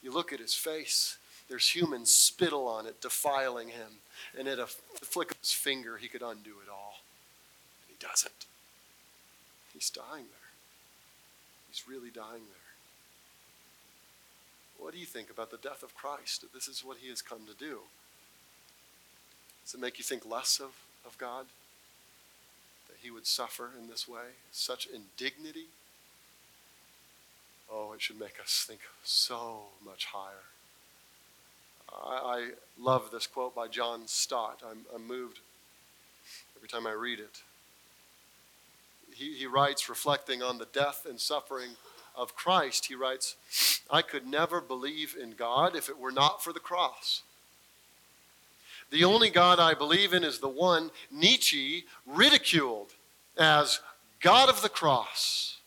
[0.03, 1.19] You look at his face,
[1.49, 4.01] there's human spittle on it, defiling him.
[4.39, 7.01] And at a flick of his finger, he could undo it all.
[7.83, 8.47] And he doesn't.
[9.73, 10.51] He's dying there.
[11.69, 12.69] He's really dying there.
[14.79, 16.45] What do you think about the death of Christ?
[16.55, 17.81] This is what he has come to do.
[19.69, 20.71] Does it make you think less of,
[21.05, 21.45] of God?
[22.89, 24.33] That he would suffer in this way?
[24.51, 25.67] Such indignity?
[27.71, 30.47] Oh, it should make us think so much higher.
[31.93, 32.51] I, I
[32.81, 34.63] love this quote by John Stott.
[34.67, 35.41] I'm, I'm moved
[36.57, 37.43] every time I read it.
[39.15, 41.73] He, he writes, reflecting on the death and suffering
[42.17, 43.37] of Christ, he writes,
[43.91, 47.23] I could never believe in God if it were not for the cross.
[48.91, 52.95] The only God I believe in is the one Nietzsche ridiculed
[53.37, 53.81] as
[54.21, 55.59] God of the cross.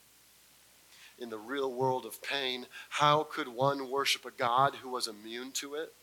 [1.19, 5.51] In the real world of pain, how could one worship a God who was immune
[5.53, 5.93] to it?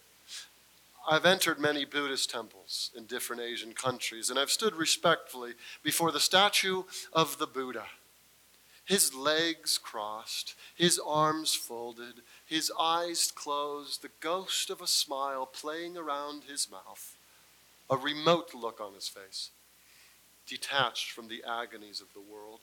[1.11, 6.21] I've entered many Buddhist temples in different Asian countries, and I've stood respectfully before the
[6.21, 7.87] statue of the Buddha
[8.89, 15.95] his legs crossed, his arms folded, his eyes closed, the ghost of a smile playing
[15.95, 17.15] around his mouth,
[17.91, 19.51] a remote look on his face,
[20.47, 22.61] detached from the agonies of the world.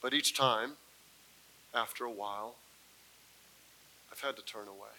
[0.00, 0.72] But each time,
[1.72, 2.56] after a while,
[4.10, 4.96] I've had to turn away.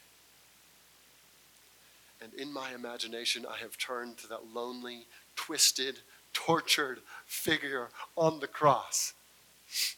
[2.22, 6.00] And in my imagination, I have turned to that lonely, twisted,
[6.32, 9.12] tortured figure on the cross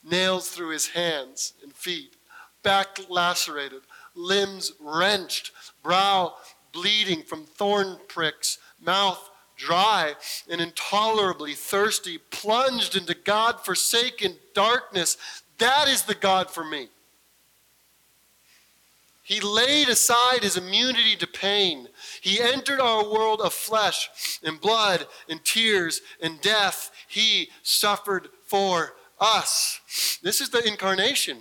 [0.04, 2.16] nails through his hands and feet,
[2.64, 3.82] back lacerated,
[4.16, 5.52] limbs wrenched,
[5.84, 6.34] brow
[6.72, 10.14] bleeding from thorn pricks, mouth dry
[10.50, 15.18] and intolerably thirsty, plunged into God forsaken darkness.
[15.58, 16.90] That is the God for me.
[19.24, 21.88] He laid aside his immunity to pain.
[22.22, 26.92] He entered our world of flesh and blood and tears and death.
[27.08, 30.20] He suffered for us.
[30.22, 31.40] This is the incarnation.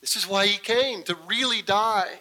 [0.00, 2.20] This is why he came, to really die.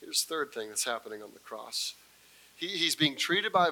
[0.00, 1.94] Here's the third thing that's happening on the cross.
[2.56, 3.70] He, he's being treated by,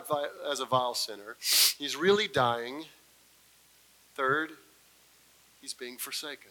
[0.50, 1.36] as a vile sinner.
[1.78, 2.84] He's really dying.
[4.14, 4.50] Third,
[5.60, 6.50] he's being forsaken.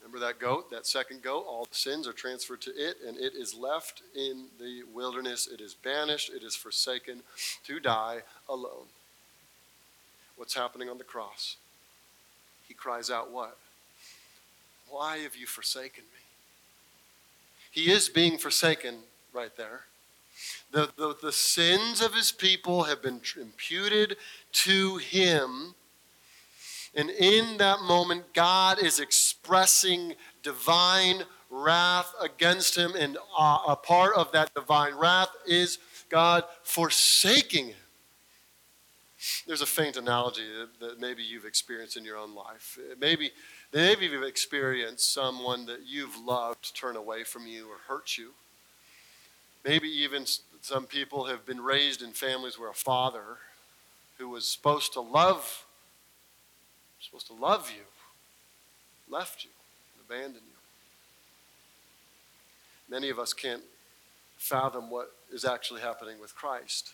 [0.00, 1.44] Remember that goat, that second goat?
[1.48, 5.46] All the sins are transferred to it, and it is left in the wilderness.
[5.46, 7.22] It is banished, it is forsaken
[7.64, 8.86] to die alone
[10.36, 11.56] what's happening on the cross.
[12.68, 13.56] He cries out, What?
[14.88, 16.20] Why have you forsaken me?
[17.70, 18.96] He is being forsaken
[19.32, 19.82] right there.
[20.70, 24.16] The, the, the sins of his people have been imputed
[24.52, 25.74] to him.
[26.94, 32.94] And in that moment, God is expressing divine wrath against him.
[32.98, 35.78] And uh, a part of that divine wrath is
[36.08, 37.76] God forsaking him.
[39.46, 42.78] There's a faint analogy that, that maybe you've experienced in your own life.
[42.78, 43.30] Uh, maybe,
[43.72, 48.30] maybe you've experienced someone that you've loved turn away from you or hurt you.
[49.64, 50.26] Maybe even
[50.60, 53.38] some people have been raised in families where a father
[54.18, 55.66] who was supposed to love,
[57.00, 57.82] supposed to love you,
[59.12, 59.50] left you,
[60.04, 60.56] abandoned you.
[62.88, 63.62] Many of us can't
[64.38, 66.92] fathom what is actually happening with Christ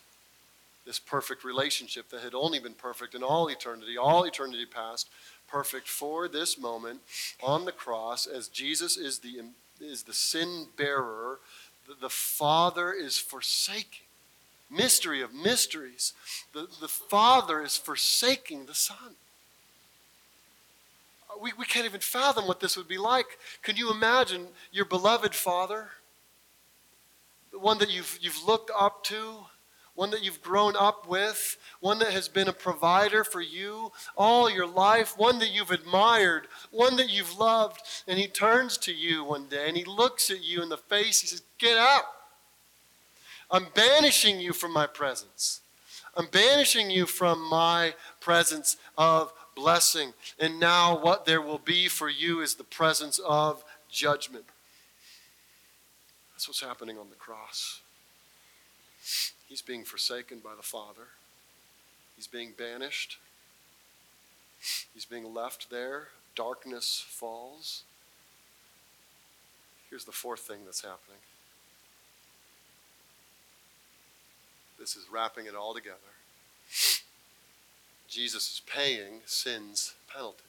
[0.84, 5.08] this perfect relationship that had only been perfect in all eternity, all eternity past,
[5.48, 7.00] perfect for this moment
[7.42, 9.40] on the cross as Jesus is the,
[9.80, 11.38] is the sin bearer,
[11.86, 14.06] the, the Father is forsaking.
[14.70, 16.14] Mystery of mysteries.
[16.54, 19.16] The, the Father is forsaking the Son.
[21.28, 23.38] Uh, we, we can't even fathom what this would be like.
[23.62, 25.90] Can you imagine your beloved Father?
[27.52, 29.44] The one that you've, you've looked up to,
[29.94, 34.50] one that you've grown up with, one that has been a provider for you all
[34.50, 37.80] your life, one that you've admired, one that you've loved.
[38.08, 41.20] And he turns to you one day and he looks at you in the face.
[41.20, 42.04] He says, Get out.
[43.50, 45.60] I'm banishing you from my presence.
[46.16, 50.14] I'm banishing you from my presence of blessing.
[50.38, 54.44] And now, what there will be for you is the presence of judgment.
[56.32, 57.80] That's what's happening on the cross.
[59.52, 61.08] He's being forsaken by the Father.
[62.16, 63.18] He's being banished.
[64.94, 66.08] He's being left there.
[66.34, 67.82] Darkness falls.
[69.90, 71.18] Here's the fourth thing that's happening.
[74.80, 75.98] This is wrapping it all together.
[78.08, 80.44] Jesus is paying sin's penalty.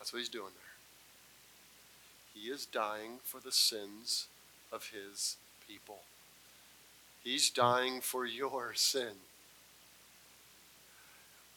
[0.00, 2.42] That's what he's doing there.
[2.42, 4.26] He is dying for the sins
[4.72, 6.00] of his people.
[7.22, 9.12] He's dying for your sin.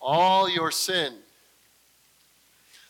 [0.02, 1.16] All your sin.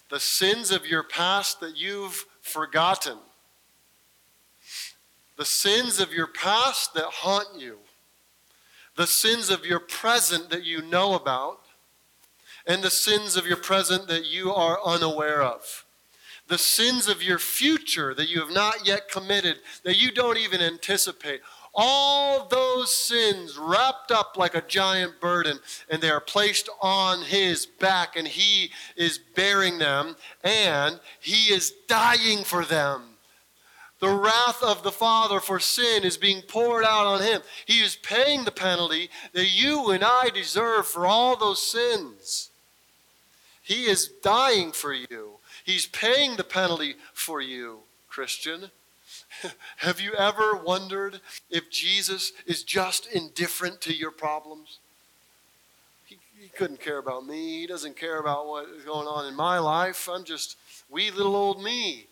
[0.09, 3.17] The sins of your past that you've forgotten.
[5.38, 7.78] The sins of your past that haunt you.
[8.95, 11.61] The sins of your present that you know about.
[12.65, 15.86] And the sins of your present that you are unaware of
[16.47, 20.61] the sins of your future that you have not yet committed, that you don't even
[20.61, 21.41] anticipate.
[21.76, 25.59] All those sins wrapped up like a giant burden,
[25.89, 31.74] and they are placed on his back, and he is bearing them, and he is
[31.88, 33.01] dying for them.
[33.99, 37.41] The wrath of the Father for sin is being poured out on him.
[37.65, 42.49] He is paying the penalty that you and I deserve for all those sins.
[43.63, 45.39] He is dying for you.
[45.63, 48.71] He's paying the penalty for you, Christian.
[49.78, 54.80] Have you ever wondered if Jesus is just indifferent to your problems?
[56.05, 57.61] He, he, couldn't care about me.
[57.61, 60.09] He doesn't care about what is going on in my life.
[60.11, 60.57] I'm just
[60.89, 62.07] wee little old me.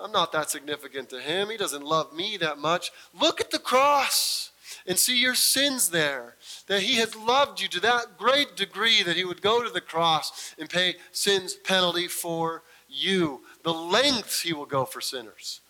[0.00, 1.48] I'm not that significant to him.
[1.48, 2.90] He doesn't love me that much.
[3.18, 4.50] Look at the cross
[4.86, 6.36] and see your sins there.
[6.66, 9.80] That he has loved you to that great degree that he would go to the
[9.80, 13.42] cross and pay sin's penalty for you.
[13.62, 15.60] The lengths he will go for sinners.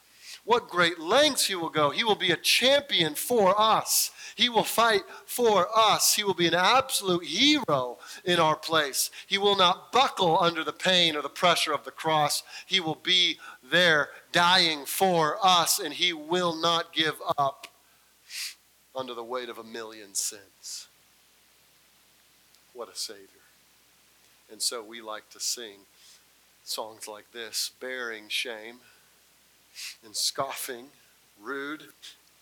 [0.46, 1.90] What great lengths he will go.
[1.90, 4.12] He will be a champion for us.
[4.36, 6.14] He will fight for us.
[6.14, 9.10] He will be an absolute hero in our place.
[9.26, 12.44] He will not buckle under the pain or the pressure of the cross.
[12.64, 13.38] He will be
[13.68, 17.66] there dying for us, and he will not give up
[18.94, 20.86] under the weight of a million sins.
[22.72, 23.26] What a Savior.
[24.52, 25.86] And so we like to sing
[26.62, 28.78] songs like this bearing shame
[30.04, 30.86] and scoffing,
[31.40, 31.82] rude.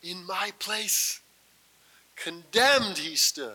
[0.02, 1.20] In my place,
[2.16, 3.52] condemned he stood.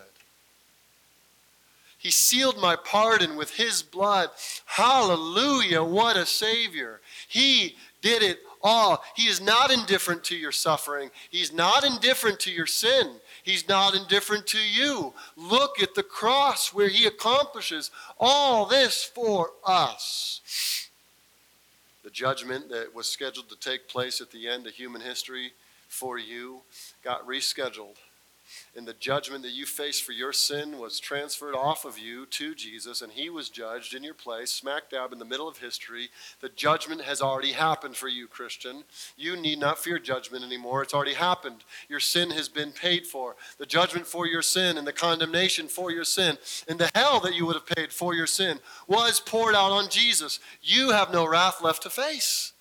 [1.97, 4.29] He sealed my pardon with his blood.
[4.65, 7.01] Hallelujah, what a Savior.
[7.27, 9.03] He did it all.
[9.15, 13.15] He is not indifferent to your suffering, He's not indifferent to your sin.
[13.41, 15.13] He's not indifferent to you.
[15.35, 20.88] Look at the cross where He accomplishes all this for us.
[22.09, 25.51] The judgment that was scheduled to take place at the end of human history
[25.87, 26.61] for you
[27.03, 27.97] got rescheduled
[28.79, 32.55] and the judgment that you faced for your sin was transferred off of you to
[32.55, 36.07] Jesus, and he was judged in your place, smack dab in the middle of history.
[36.39, 38.85] The judgment has already happened for you, Christian.
[39.17, 40.81] You need not fear judgment anymore.
[40.81, 41.65] It's already happened.
[41.89, 43.35] Your sin has been paid for.
[43.57, 46.37] The judgment for your sin and the condemnation for your sin
[46.69, 49.89] and the hell that you would have paid for your sin was poured out on
[49.89, 50.39] Jesus.
[50.61, 52.53] You have no wrath left to face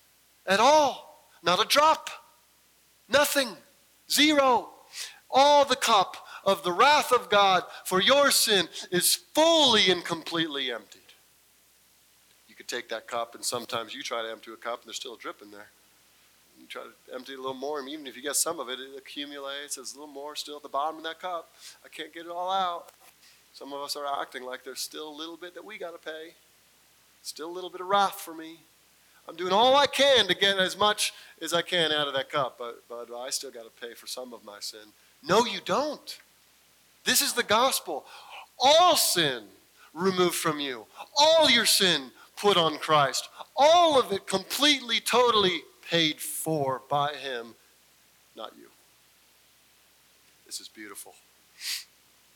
[0.45, 1.31] at all.
[1.41, 2.09] Not a drop.
[3.07, 3.55] Nothing.
[4.11, 4.73] Zero
[5.31, 10.71] all the cup of the wrath of God for your sin is fully and completely
[10.71, 11.01] emptied.
[12.47, 14.97] You could take that cup, and sometimes you try to empty a cup, and there's
[14.97, 15.67] still a drip in there.
[16.59, 18.79] You try to empty a little more, and even if you get some of it,
[18.79, 19.75] it accumulates.
[19.75, 21.49] There's a little more still at the bottom of that cup.
[21.85, 22.87] I can't get it all out.
[23.53, 25.97] Some of us are acting like there's still a little bit that we got to
[25.97, 26.33] pay.
[27.21, 28.59] Still a little bit of wrath for me.
[29.27, 32.29] I'm doing all I can to get as much as I can out of that
[32.29, 34.79] cup, but, but I still got to pay for some of my sin.
[35.27, 36.17] No, you don't.
[37.05, 38.05] This is the gospel.
[38.57, 39.43] All sin
[39.93, 40.85] removed from you,
[41.17, 47.55] all your sin put on Christ, all of it completely, totally paid for by Him,
[48.35, 48.67] not you.
[50.45, 51.15] This is beautiful.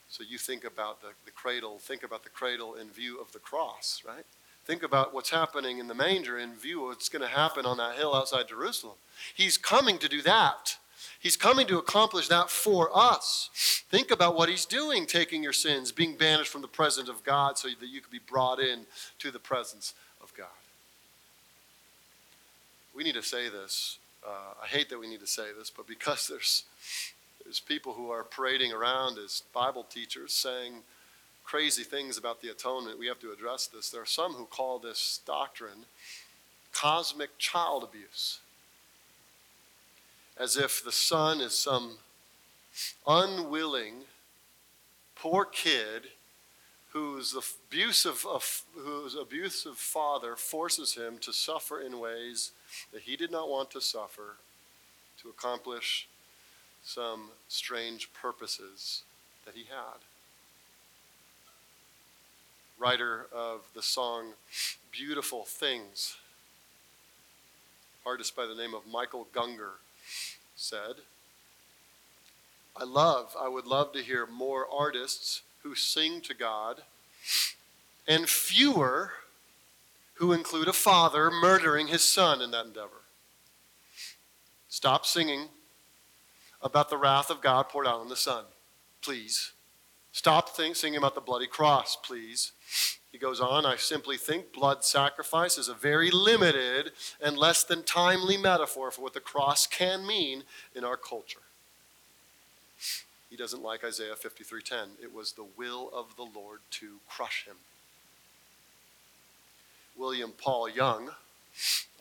[0.09, 3.39] So you think about the, the cradle, think about the cradle in view of the
[3.39, 4.25] cross, right?
[4.65, 7.77] Think about what's happening in the manger in view of what's going to happen on
[7.77, 8.95] that hill outside Jerusalem.
[9.33, 10.77] He's coming to do that.
[11.19, 13.49] He's coming to accomplish that for us.
[13.89, 17.57] Think about what he's doing, taking your sins, being banished from the presence of God
[17.57, 18.85] so that you could be brought in
[19.19, 20.47] to the presence of God.
[22.95, 23.97] We need to say this.
[24.25, 26.63] Uh, I hate that we need to say this, but because there's,
[27.43, 30.73] there's people who are parading around as Bible teachers saying
[31.43, 33.89] crazy things about the atonement, we have to address this.
[33.89, 35.85] There are some who call this doctrine
[36.71, 38.39] cosmic child abuse
[40.37, 41.97] as if the son is some
[43.07, 44.03] unwilling,
[45.15, 46.03] poor kid
[46.91, 48.25] whose abusive,
[48.75, 52.51] whose abusive father forces him to suffer in ways
[52.91, 54.35] that he did not want to suffer
[55.21, 56.07] to accomplish
[56.83, 59.03] some strange purposes
[59.45, 59.99] that he had.
[62.77, 64.33] Writer of the song
[64.91, 66.17] Beautiful Things
[68.05, 69.79] artist by the name of Michael Gungor,
[70.55, 70.95] said,
[72.75, 76.81] I love, I would love to hear more artists who sing to God
[78.07, 79.11] and fewer
[80.15, 83.03] who include a father murdering his son in that endeavor.
[84.69, 85.49] Stop singing
[86.61, 88.45] about the wrath of God poured out on the Son,
[89.01, 89.51] please.
[90.11, 92.53] Stop singing about the bloody cross, please.
[93.13, 96.91] He goes on, I simply think blood sacrifice is a very limited
[97.21, 100.43] and less than timely metaphor for what the cross can mean
[100.75, 101.43] in our culture.
[103.29, 104.97] He doesn't like Isaiah 53:10.
[104.99, 107.57] It was the will of the Lord to crush him.
[109.95, 111.11] William Paul Young,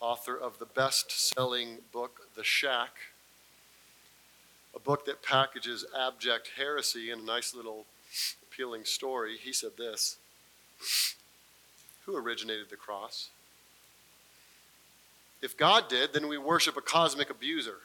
[0.01, 3.13] author of the best-selling book The Shack,
[4.75, 7.85] a book that packages abject heresy in a nice little
[8.43, 10.17] appealing story, he said this
[12.07, 13.31] Who originated the cross?
[15.41, 17.79] If God did, then we worship a cosmic abuser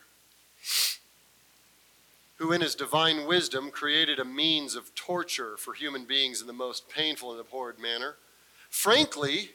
[2.37, 6.53] who, in his divine wisdom, created a means of torture for human beings in the
[6.53, 8.15] most painful and abhorred manner.
[8.69, 9.51] Frankly,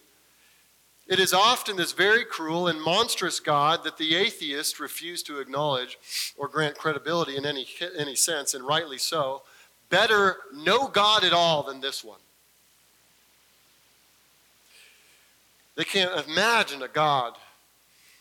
[1.07, 5.99] it is often this very cruel and monstrous God that the atheists refuse to acknowledge
[6.37, 7.67] or grant credibility in any,
[7.97, 9.43] any sense, and rightly so.
[9.89, 12.21] Better no God at all than this one.
[15.77, 17.35] They can't imagine a God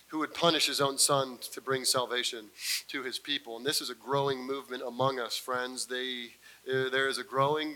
[0.08, 2.50] who would punish his own son to bring salvation
[2.90, 3.56] to his people.
[3.58, 5.86] And this is a growing movement among us, friends.
[5.86, 6.32] They,
[6.70, 7.76] uh, there is a growing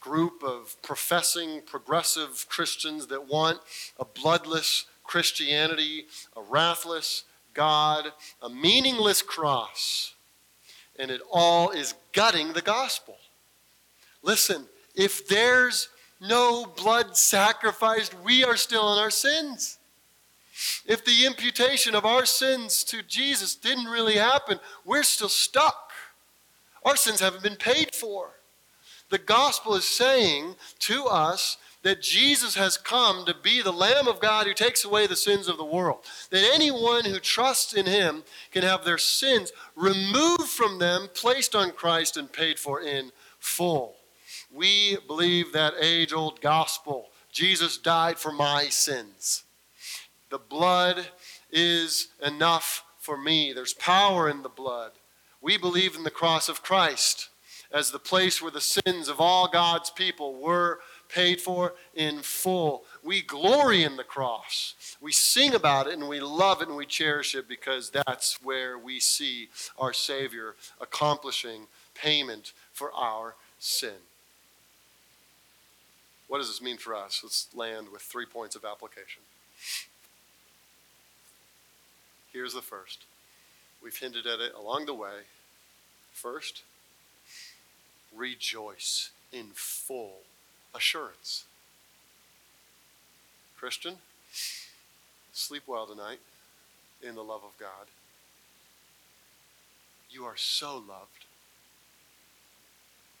[0.00, 3.58] group of professing progressive Christians that want
[3.98, 6.06] a bloodless Christianity,
[6.36, 7.24] a wrathless
[7.54, 8.12] God,
[8.42, 10.14] a meaningless cross.
[10.98, 13.16] And it all is gutting the gospel.
[14.22, 15.88] Listen, if there's
[16.20, 19.78] no blood sacrificed, we are still in our sins.
[20.86, 25.92] If the imputation of our sins to Jesus didn't really happen, we're still stuck.
[26.84, 28.30] Our sins haven't been paid for.
[29.08, 34.20] The gospel is saying to us that Jesus has come to be the Lamb of
[34.20, 36.00] God who takes away the sins of the world.
[36.30, 41.72] That anyone who trusts in him can have their sins removed from them, placed on
[41.72, 43.96] Christ, and paid for in full.
[44.52, 47.08] We believe that age old gospel.
[47.32, 49.44] Jesus died for my sins.
[50.30, 51.08] The blood
[51.50, 53.52] is enough for me.
[53.52, 54.92] There's power in the blood.
[55.40, 57.28] We believe in the cross of Christ
[57.72, 62.84] as the place where the sins of all God's people were paid for in full.
[63.02, 64.74] We glory in the cross.
[65.00, 68.78] We sing about it and we love it and we cherish it because that's where
[68.78, 69.48] we see
[69.78, 74.09] our Savior accomplishing payment for our sin.
[76.30, 77.22] What does this mean for us?
[77.24, 79.22] Let's land with three points of application.
[82.32, 83.04] Here's the first.
[83.82, 85.24] We've hinted at it along the way.
[86.12, 86.62] First,
[88.16, 90.18] rejoice in full
[90.72, 91.46] assurance.
[93.58, 93.96] Christian,
[95.32, 96.20] sleep well tonight
[97.02, 97.88] in the love of God.
[100.08, 101.24] You are so loved.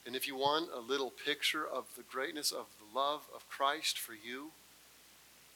[0.06, 4.12] And if you want a little picture of the greatness of love of Christ for
[4.14, 4.50] you,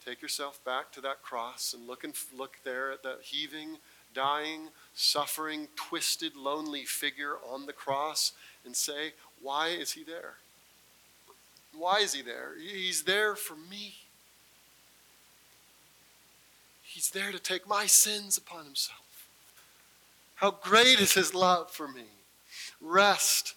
[0.04, 3.78] take yourself back to that cross and look and look there at that heaving,
[4.14, 8.32] dying, suffering, twisted, lonely figure on the cross
[8.64, 9.12] and say,
[9.42, 10.34] Why is he there?
[11.76, 12.52] Why is he there?
[12.60, 13.94] He's there for me.
[16.82, 19.00] He's there to take my sins upon himself.
[20.36, 22.04] How great is his love for me.
[22.80, 23.54] Rest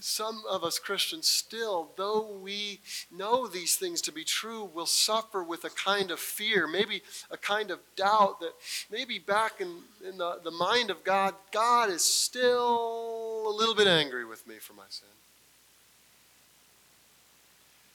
[0.00, 2.80] some of us Christians still, though we
[3.10, 7.36] know these things to be true, will suffer with a kind of fear, maybe a
[7.36, 8.52] kind of doubt that
[8.90, 13.86] maybe back in, in the, the mind of God, God is still a little bit
[13.86, 15.08] angry with me for my sin.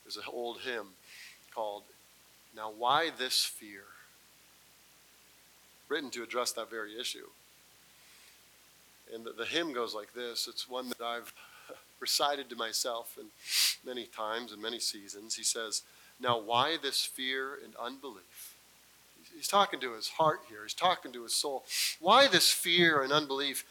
[0.04, 0.88] There's an old hymn
[1.54, 1.84] called
[2.56, 3.84] Now Why This Fear?
[5.90, 7.28] Written to address that very issue.
[9.14, 11.34] And the, the hymn goes like this it's one that I've
[12.04, 13.30] recited to myself and
[13.86, 15.36] many times and many seasons.
[15.36, 15.84] He says,
[16.20, 18.58] Now, why this fear and unbelief?
[19.34, 21.64] He's talking to his heart here, he's talking to his soul.
[22.02, 23.64] Why this fear and unbelief?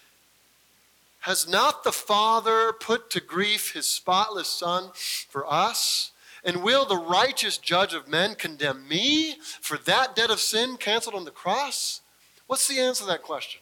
[1.21, 4.91] Has not the Father put to grief his spotless Son
[5.29, 6.13] for us?
[6.43, 11.15] And will the righteous judge of men condemn me for that debt of sin canceled
[11.15, 12.01] on the cross?
[12.47, 13.62] What's the answer to that question?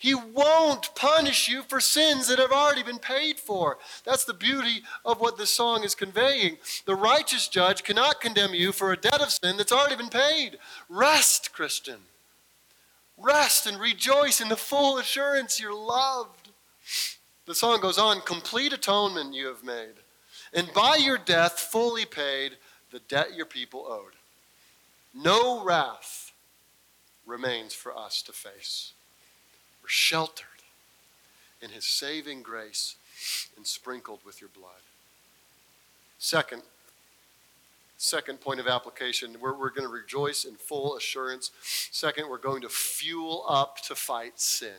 [0.00, 3.76] He won't punish you for sins that have already been paid for.
[4.02, 6.56] That's the beauty of what this song is conveying.
[6.86, 10.56] The righteous judge cannot condemn you for a debt of sin that's already been paid.
[10.88, 11.98] Rest, Christian.
[13.18, 16.48] Rest and rejoice in the full assurance you're loved.
[17.44, 20.00] The song goes on complete atonement you have made,
[20.54, 22.52] and by your death fully paid
[22.90, 24.14] the debt your people owed.
[25.14, 26.32] No wrath
[27.26, 28.94] remains for us to face.
[29.92, 30.46] Sheltered
[31.60, 32.94] in his saving grace
[33.56, 34.82] and sprinkled with your blood.
[36.20, 36.62] Second,
[37.98, 41.50] second point of application, we're, we're going to rejoice in full assurance.
[41.90, 44.78] Second, we're going to fuel up to fight sin.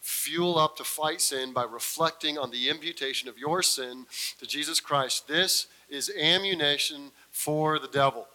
[0.00, 4.06] Fuel up to fight sin by reflecting on the imputation of your sin
[4.40, 5.28] to Jesus Christ.
[5.28, 8.26] This is ammunition for the devil.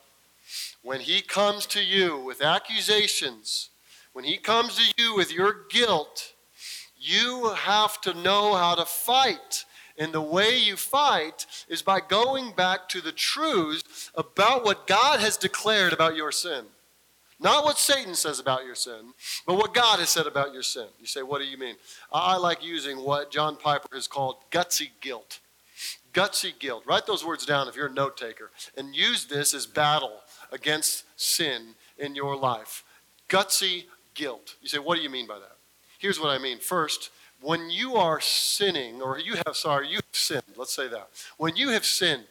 [0.83, 3.71] When he comes to you with accusations,
[4.15, 6.35] when he comes to you with your guilt,
[6.97, 9.65] you have to know how to fight.
[9.97, 15.19] And the way you fight is by going back to the truths about what God
[15.19, 16.63] has declared about your sin.
[17.41, 19.11] Not what Satan says about your sin,
[19.45, 20.87] but what God has said about your sin.
[20.97, 21.75] You say, what do you mean?
[22.09, 25.41] I like using what John Piper has called gutsy guilt.
[26.13, 26.83] Gutsy guilt.
[26.85, 30.21] Write those words down if you're a note taker and use this as battle
[30.53, 32.85] against sin in your life.
[33.27, 33.85] Gutsy
[34.15, 34.55] guilt.
[34.61, 35.57] You say, what do you mean by that?
[35.99, 36.57] Here's what I mean.
[36.57, 37.11] First,
[37.41, 41.09] when you are sinning, or you have, sorry, you have sinned, let's say that.
[41.37, 42.25] When you have sinned,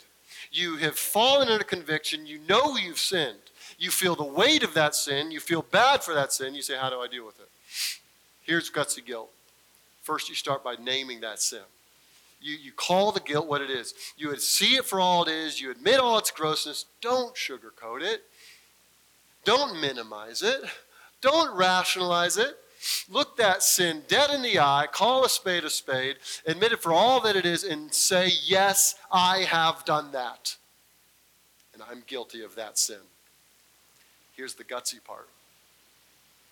[0.50, 3.38] you have fallen into conviction, you know you've sinned,
[3.78, 6.76] you feel the weight of that sin, you feel bad for that sin, you say,
[6.76, 7.48] How do I deal with it?
[8.42, 9.30] Here's gutsy guilt.
[10.02, 11.62] First, you start by naming that sin.
[12.40, 13.94] You, you call the guilt what it is.
[14.18, 15.60] You see it for all it is.
[15.60, 16.84] You admit all its grossness.
[17.00, 18.22] Don't sugarcoat it.
[19.44, 20.60] Don't minimize it.
[21.24, 22.58] Don't rationalize it.
[23.08, 26.16] Look that sin dead in the eye, call a spade a spade,
[26.46, 30.56] admit it for all that it is, and say, Yes, I have done that.
[31.72, 33.00] And I'm guilty of that sin.
[34.36, 35.30] Here's the gutsy part.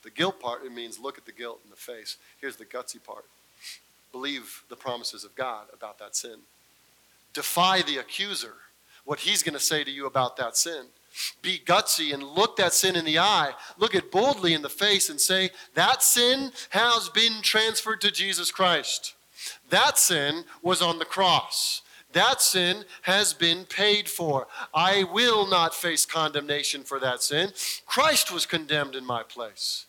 [0.05, 2.17] The guilt part, it means look at the guilt in the face.
[2.41, 3.27] Here's the gutsy part
[4.11, 6.37] believe the promises of God about that sin.
[7.35, 8.55] Defy the accuser,
[9.05, 10.87] what he's going to say to you about that sin.
[11.43, 13.53] Be gutsy and look that sin in the eye.
[13.79, 18.51] Look it boldly in the face and say, That sin has been transferred to Jesus
[18.51, 19.15] Christ.
[19.71, 21.83] That sin was on the cross.
[22.13, 24.47] That sin has been paid for.
[24.75, 27.53] I will not face condemnation for that sin.
[27.87, 29.87] Christ was condemned in my place.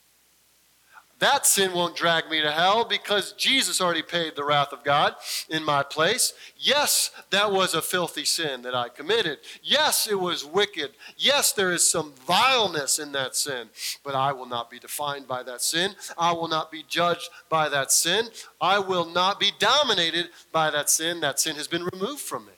[1.23, 5.15] That sin won't drag me to hell because Jesus already paid the wrath of God
[5.47, 6.33] in my place.
[6.57, 9.37] Yes, that was a filthy sin that I committed.
[9.61, 10.91] Yes, it was wicked.
[11.15, 13.69] Yes, there is some vileness in that sin,
[14.03, 15.95] but I will not be defined by that sin.
[16.17, 18.27] I will not be judged by that sin.
[18.59, 21.21] I will not be dominated by that sin.
[21.21, 22.51] That sin has been removed from me.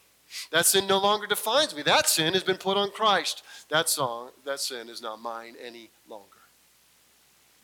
[0.51, 1.83] That sin no longer defines me.
[1.83, 3.43] That sin has been put on Christ.
[3.69, 6.34] That song, that sin is not mine any longer.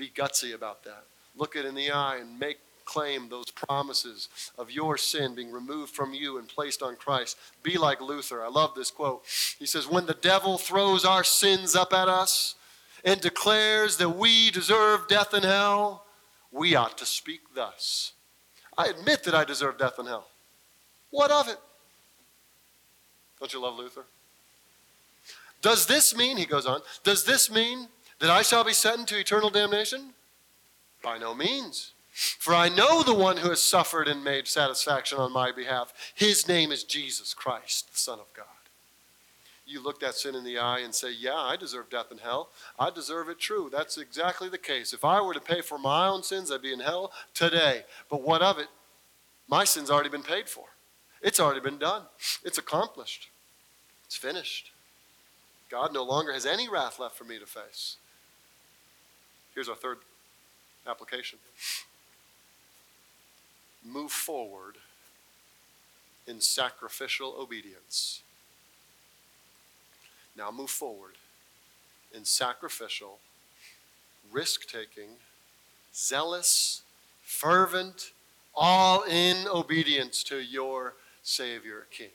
[0.01, 1.03] Be gutsy about that.
[1.35, 5.93] Look it in the eye and make claim those promises of your sin being removed
[5.93, 7.37] from you and placed on Christ.
[7.61, 8.43] Be like Luther.
[8.43, 9.21] I love this quote.
[9.59, 12.55] He says, When the devil throws our sins up at us
[13.05, 16.03] and declares that we deserve death and hell,
[16.51, 18.13] we ought to speak thus
[18.75, 20.25] I admit that I deserve death and hell.
[21.11, 21.57] What of it?
[23.39, 24.05] Don't you love Luther?
[25.61, 27.87] Does this mean, he goes on, does this mean
[28.21, 30.13] that I shall be sent into eternal damnation?
[31.03, 31.91] By no means.
[32.13, 35.93] For I know the one who has suffered and made satisfaction on my behalf.
[36.13, 38.45] His name is Jesus Christ, the Son of God.
[39.65, 42.49] You look that sin in the eye and say, Yeah, I deserve death and hell.
[42.77, 43.69] I deserve it true.
[43.71, 44.93] That's exactly the case.
[44.93, 47.85] If I were to pay for my own sins, I'd be in hell today.
[48.09, 48.67] But what of it?
[49.47, 50.65] My sin's already been paid for,
[51.21, 52.03] it's already been done,
[52.43, 53.29] it's accomplished,
[54.05, 54.71] it's finished.
[55.69, 57.95] God no longer has any wrath left for me to face.
[59.53, 59.97] Here's our third
[60.87, 61.39] application
[63.83, 64.77] move forward
[66.27, 68.21] in sacrificial obedience.
[70.37, 71.15] Now move forward
[72.13, 73.19] in sacrificial,
[74.31, 75.09] risk taking,
[75.93, 76.83] zealous,
[77.23, 78.11] fervent,
[78.53, 80.93] all in obedience to your
[81.23, 82.09] Savior King.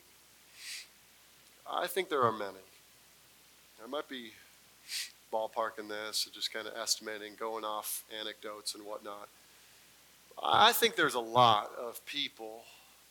[1.70, 2.64] I think there are many.
[3.78, 4.32] There might be
[5.36, 9.28] ballparking this, just kind of estimating, going off anecdotes and whatnot.
[10.42, 12.62] I think there's a lot of people,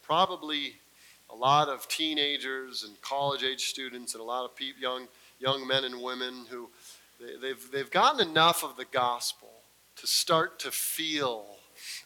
[0.03, 0.75] probably
[1.29, 5.07] a lot of teenagers and college age students, and a lot of young,
[5.39, 6.69] young men and women who
[7.19, 9.49] they, they've, they've gotten enough of the gospel
[9.97, 11.45] to start to feel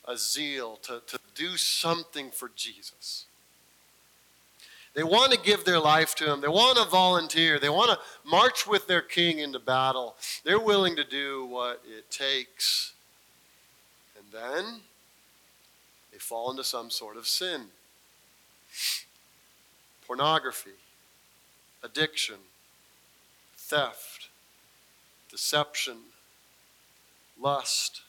[0.06, 3.26] a zeal to, to do something for Jesus.
[4.94, 6.42] They want to give their life to him.
[6.42, 7.60] They want to volunteer.
[7.60, 10.16] They want to march with their king into battle.
[10.44, 12.94] They're willing to do what it takes.
[14.18, 14.82] And then
[16.12, 17.68] they fall into some sort of sin
[20.06, 20.72] pornography,
[21.84, 22.38] addiction,
[23.56, 24.30] theft,
[25.30, 25.98] deception,
[27.40, 28.02] lust,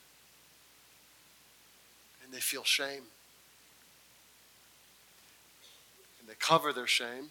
[2.24, 3.02] and they feel shame.
[6.18, 7.30] And they cover their shame.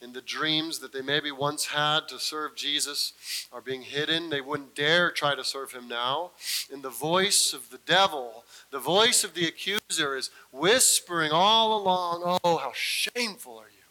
[0.00, 3.12] In the dreams that they maybe once had to serve Jesus
[3.52, 4.30] are being hidden.
[4.30, 6.30] They wouldn't dare try to serve him now.
[6.72, 12.38] And the voice of the devil, the voice of the accuser, is whispering all along,
[12.42, 13.84] Oh, how shameful are you!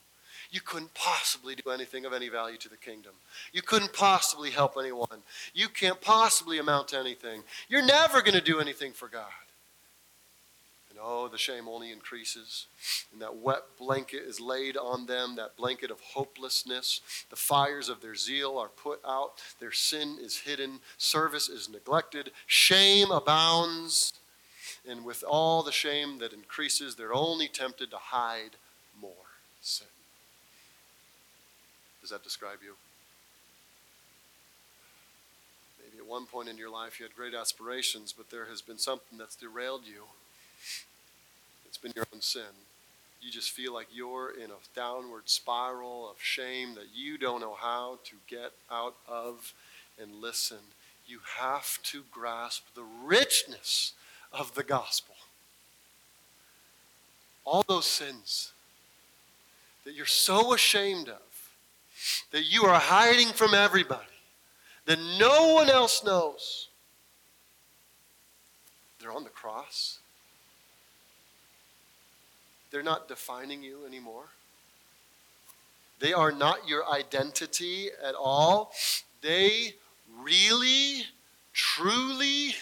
[0.52, 3.12] You couldn't possibly do anything of any value to the kingdom.
[3.52, 5.24] You couldn't possibly help anyone.
[5.54, 7.44] You can't possibly amount to anything.
[7.68, 9.32] You're never going to do anything for God.
[10.96, 12.68] And oh, the shame only increases.
[13.12, 17.02] And that wet blanket is laid on them, that blanket of hopelessness.
[17.30, 22.32] The fires of their zeal are put out, their sin is hidden, service is neglected,
[22.48, 24.14] shame abounds.
[24.88, 28.52] And with all the shame that increases, they're only tempted to hide
[29.02, 29.12] more
[29.60, 29.88] sin.
[32.00, 32.76] Does that describe you?
[35.84, 38.78] Maybe at one point in your life you had great aspirations, but there has been
[38.78, 40.04] something that's derailed you.
[41.68, 42.44] It's been your own sin.
[43.22, 47.56] You just feel like you're in a downward spiral of shame that you don't know
[47.60, 49.54] how to get out of.
[50.00, 50.60] And listen,
[51.08, 53.94] you have to grasp the richness
[54.32, 55.16] of the gospel.
[57.46, 58.52] All those sins
[59.86, 61.52] that you're so ashamed of
[62.32, 64.04] that you are hiding from everybody,
[64.86, 66.68] that no one else knows.
[69.00, 70.00] They're on the cross.
[72.76, 74.26] They're not defining you anymore.
[76.00, 78.74] They are not your identity at all.
[79.22, 79.76] They
[80.22, 81.04] really,
[81.54, 82.54] truly,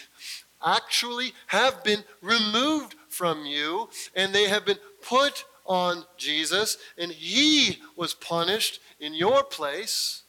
[0.64, 7.82] actually have been removed from you, and they have been put on Jesus, and he
[7.96, 10.22] was punished in your place.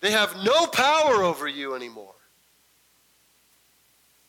[0.00, 2.16] They have no power over you anymore.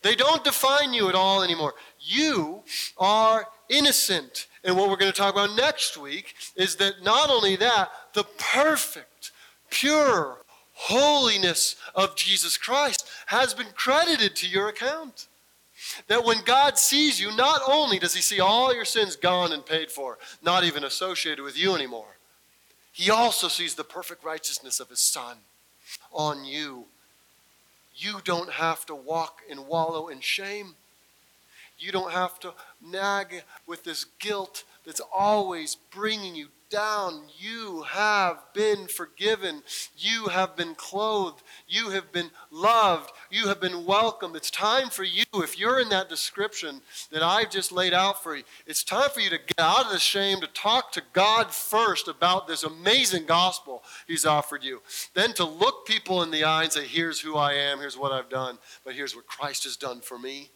[0.03, 1.73] They don't define you at all anymore.
[1.99, 2.61] You
[2.99, 4.47] are innocent.
[4.63, 8.24] And what we're going to talk about next week is that not only that, the
[8.38, 9.32] perfect,
[9.70, 10.38] pure
[10.74, 15.28] holiness of Jesus Christ has been credited to your account.
[16.07, 19.65] That when God sees you, not only does he see all your sins gone and
[19.65, 22.18] paid for, not even associated with you anymore,
[22.91, 25.38] he also sees the perfect righteousness of his Son
[26.11, 26.86] on you.
[27.95, 30.76] You don't have to walk and wallow in shame.
[31.80, 37.23] You don't have to nag with this guilt that's always bringing you down.
[37.38, 39.63] You have been forgiven.
[39.97, 41.43] You have been clothed.
[41.67, 43.11] You have been loved.
[43.30, 44.36] You have been welcomed.
[44.36, 48.36] It's time for you, if you're in that description that I've just laid out for
[48.36, 51.51] you, it's time for you to get out of the shame, to talk to God
[51.51, 54.82] first about this amazing gospel He's offered you.
[55.13, 58.11] Then to look people in the eye and say, Here's who I am, here's what
[58.11, 60.49] I've done, but here's what Christ has done for me.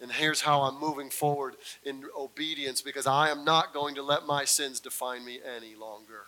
[0.00, 4.26] And here's how I'm moving forward in obedience because I am not going to let
[4.26, 6.26] my sins define me any longer.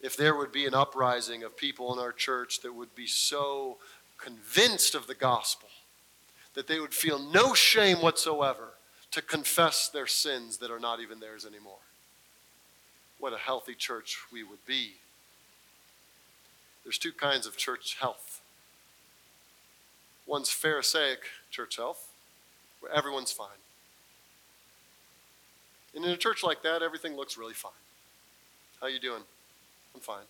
[0.00, 3.78] If there would be an uprising of people in our church that would be so
[4.18, 5.68] convinced of the gospel
[6.54, 8.74] that they would feel no shame whatsoever
[9.10, 11.78] to confess their sins that are not even theirs anymore.
[13.18, 14.94] What a healthy church we would be.
[16.84, 18.40] There's two kinds of church health.
[20.26, 22.09] One's Pharisaic church health,
[22.94, 23.48] everyone's fine.
[25.94, 27.72] And in a church like that, everything looks really fine.
[28.80, 29.22] How you doing?
[29.94, 30.24] I'm fine.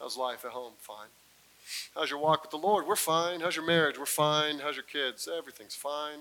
[0.00, 0.72] How's life at home?
[0.78, 1.08] Fine.
[1.94, 2.86] How's your walk with the Lord?
[2.86, 3.40] We're fine.
[3.40, 3.98] How's your marriage?
[3.98, 4.60] We're fine.
[4.60, 5.28] How's your kids?
[5.28, 6.18] Everything's fine.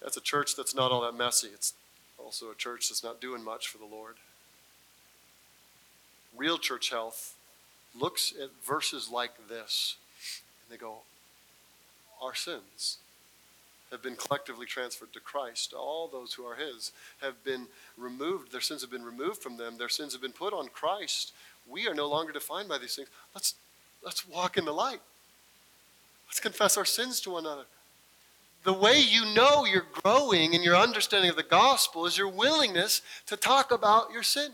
[0.00, 1.48] That's a church that's not all that messy.
[1.52, 1.74] It's
[2.18, 4.16] also a church that's not doing much for the Lord.
[6.36, 7.34] Real church health
[7.98, 9.96] looks at verses like this
[10.62, 10.98] and they go,
[12.22, 12.98] Our sins
[13.90, 15.72] have been collectively transferred to Christ.
[15.72, 17.66] All those who are His have been
[17.96, 18.52] removed.
[18.52, 19.78] Their sins have been removed from them.
[19.78, 21.32] Their sins have been put on Christ.
[21.68, 23.08] We are no longer defined by these things.
[23.34, 23.54] Let's,
[24.04, 25.00] let's walk in the light.
[26.28, 27.64] Let's confess our sins to one another.
[28.62, 33.02] The way you know you're growing in your understanding of the gospel is your willingness
[33.26, 34.52] to talk about your sin.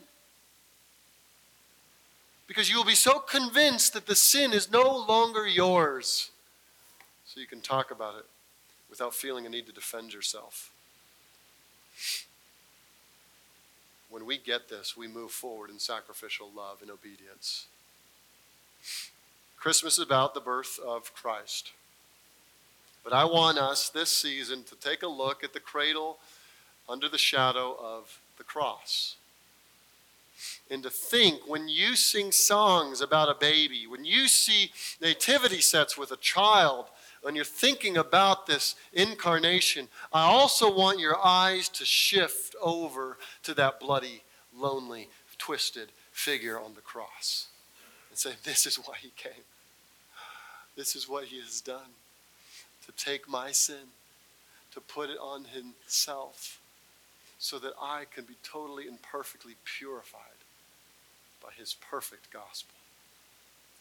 [2.46, 6.30] Because you will be so convinced that the sin is no longer yours
[7.26, 8.24] so you can talk about it
[8.98, 10.72] without feeling a need to defend yourself.
[14.08, 17.66] When we get this, we move forward in sacrificial love and obedience.
[19.58, 21.72] Christmas is about the birth of Christ.
[23.04, 26.16] But I want us this season to take a look at the cradle
[26.88, 29.16] under the shadow of the cross.
[30.70, 34.70] And to think when you sing songs about a baby, when you see
[35.02, 36.86] nativity sets with a child,
[37.26, 43.52] when you're thinking about this incarnation, I also want your eyes to shift over to
[43.54, 44.22] that bloody,
[44.56, 47.48] lonely, twisted figure on the cross
[48.10, 49.42] and say, This is why he came.
[50.76, 51.90] This is what he has done
[52.86, 53.88] to take my sin,
[54.72, 56.60] to put it on himself,
[57.40, 60.20] so that I can be totally and perfectly purified
[61.42, 62.75] by his perfect gospel.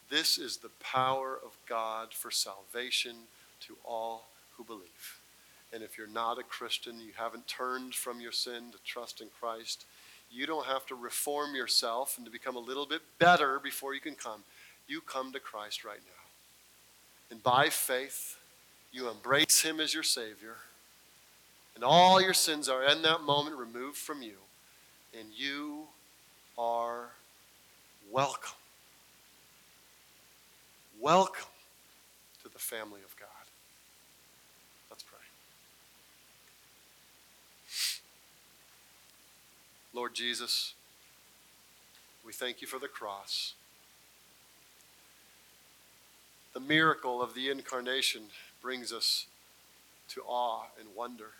[0.09, 3.15] This is the power of God for salvation
[3.61, 4.27] to all
[4.57, 5.19] who believe.
[5.73, 9.27] And if you're not a Christian, you haven't turned from your sin to trust in
[9.39, 9.85] Christ,
[10.31, 14.01] you don't have to reform yourself and to become a little bit better before you
[14.01, 14.43] can come.
[14.87, 16.11] You come to Christ right now.
[17.31, 18.37] And by faith,
[18.91, 20.55] you embrace Him as your Savior.
[21.75, 24.37] And all your sins are in that moment removed from you.
[25.17, 25.87] And you
[26.57, 27.09] are
[28.11, 28.53] welcome.
[31.01, 31.45] Welcome
[32.41, 33.27] to the family of God.
[34.89, 35.19] Let's pray.
[39.93, 40.73] Lord Jesus,
[42.25, 43.53] we thank you for the cross.
[46.53, 48.23] The miracle of the incarnation
[48.61, 49.25] brings us
[50.09, 51.31] to awe and wonder.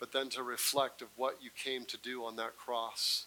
[0.00, 3.26] But then to reflect of what you came to do on that cross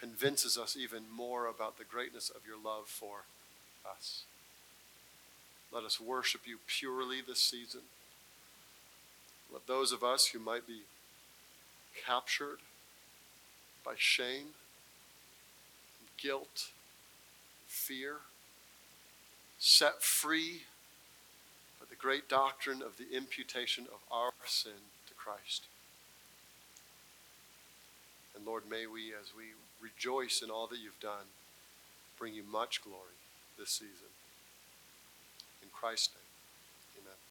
[0.00, 3.24] convinces us even more about the greatness of your love for
[3.88, 4.24] us.
[5.72, 7.82] Let us worship you purely this season.
[9.52, 10.82] Let those of us who might be
[12.06, 12.58] captured
[13.84, 14.54] by shame,
[16.16, 16.70] guilt,
[17.66, 18.16] fear,
[19.58, 20.62] set free
[21.78, 24.72] by the great doctrine of the imputation of our sin
[25.06, 25.64] to Christ.
[28.34, 29.44] And Lord, may we, as we
[29.82, 31.32] rejoice in all that you've done,
[32.18, 33.16] bring you much glory
[33.58, 34.12] this season.
[35.62, 36.19] In Christ's name.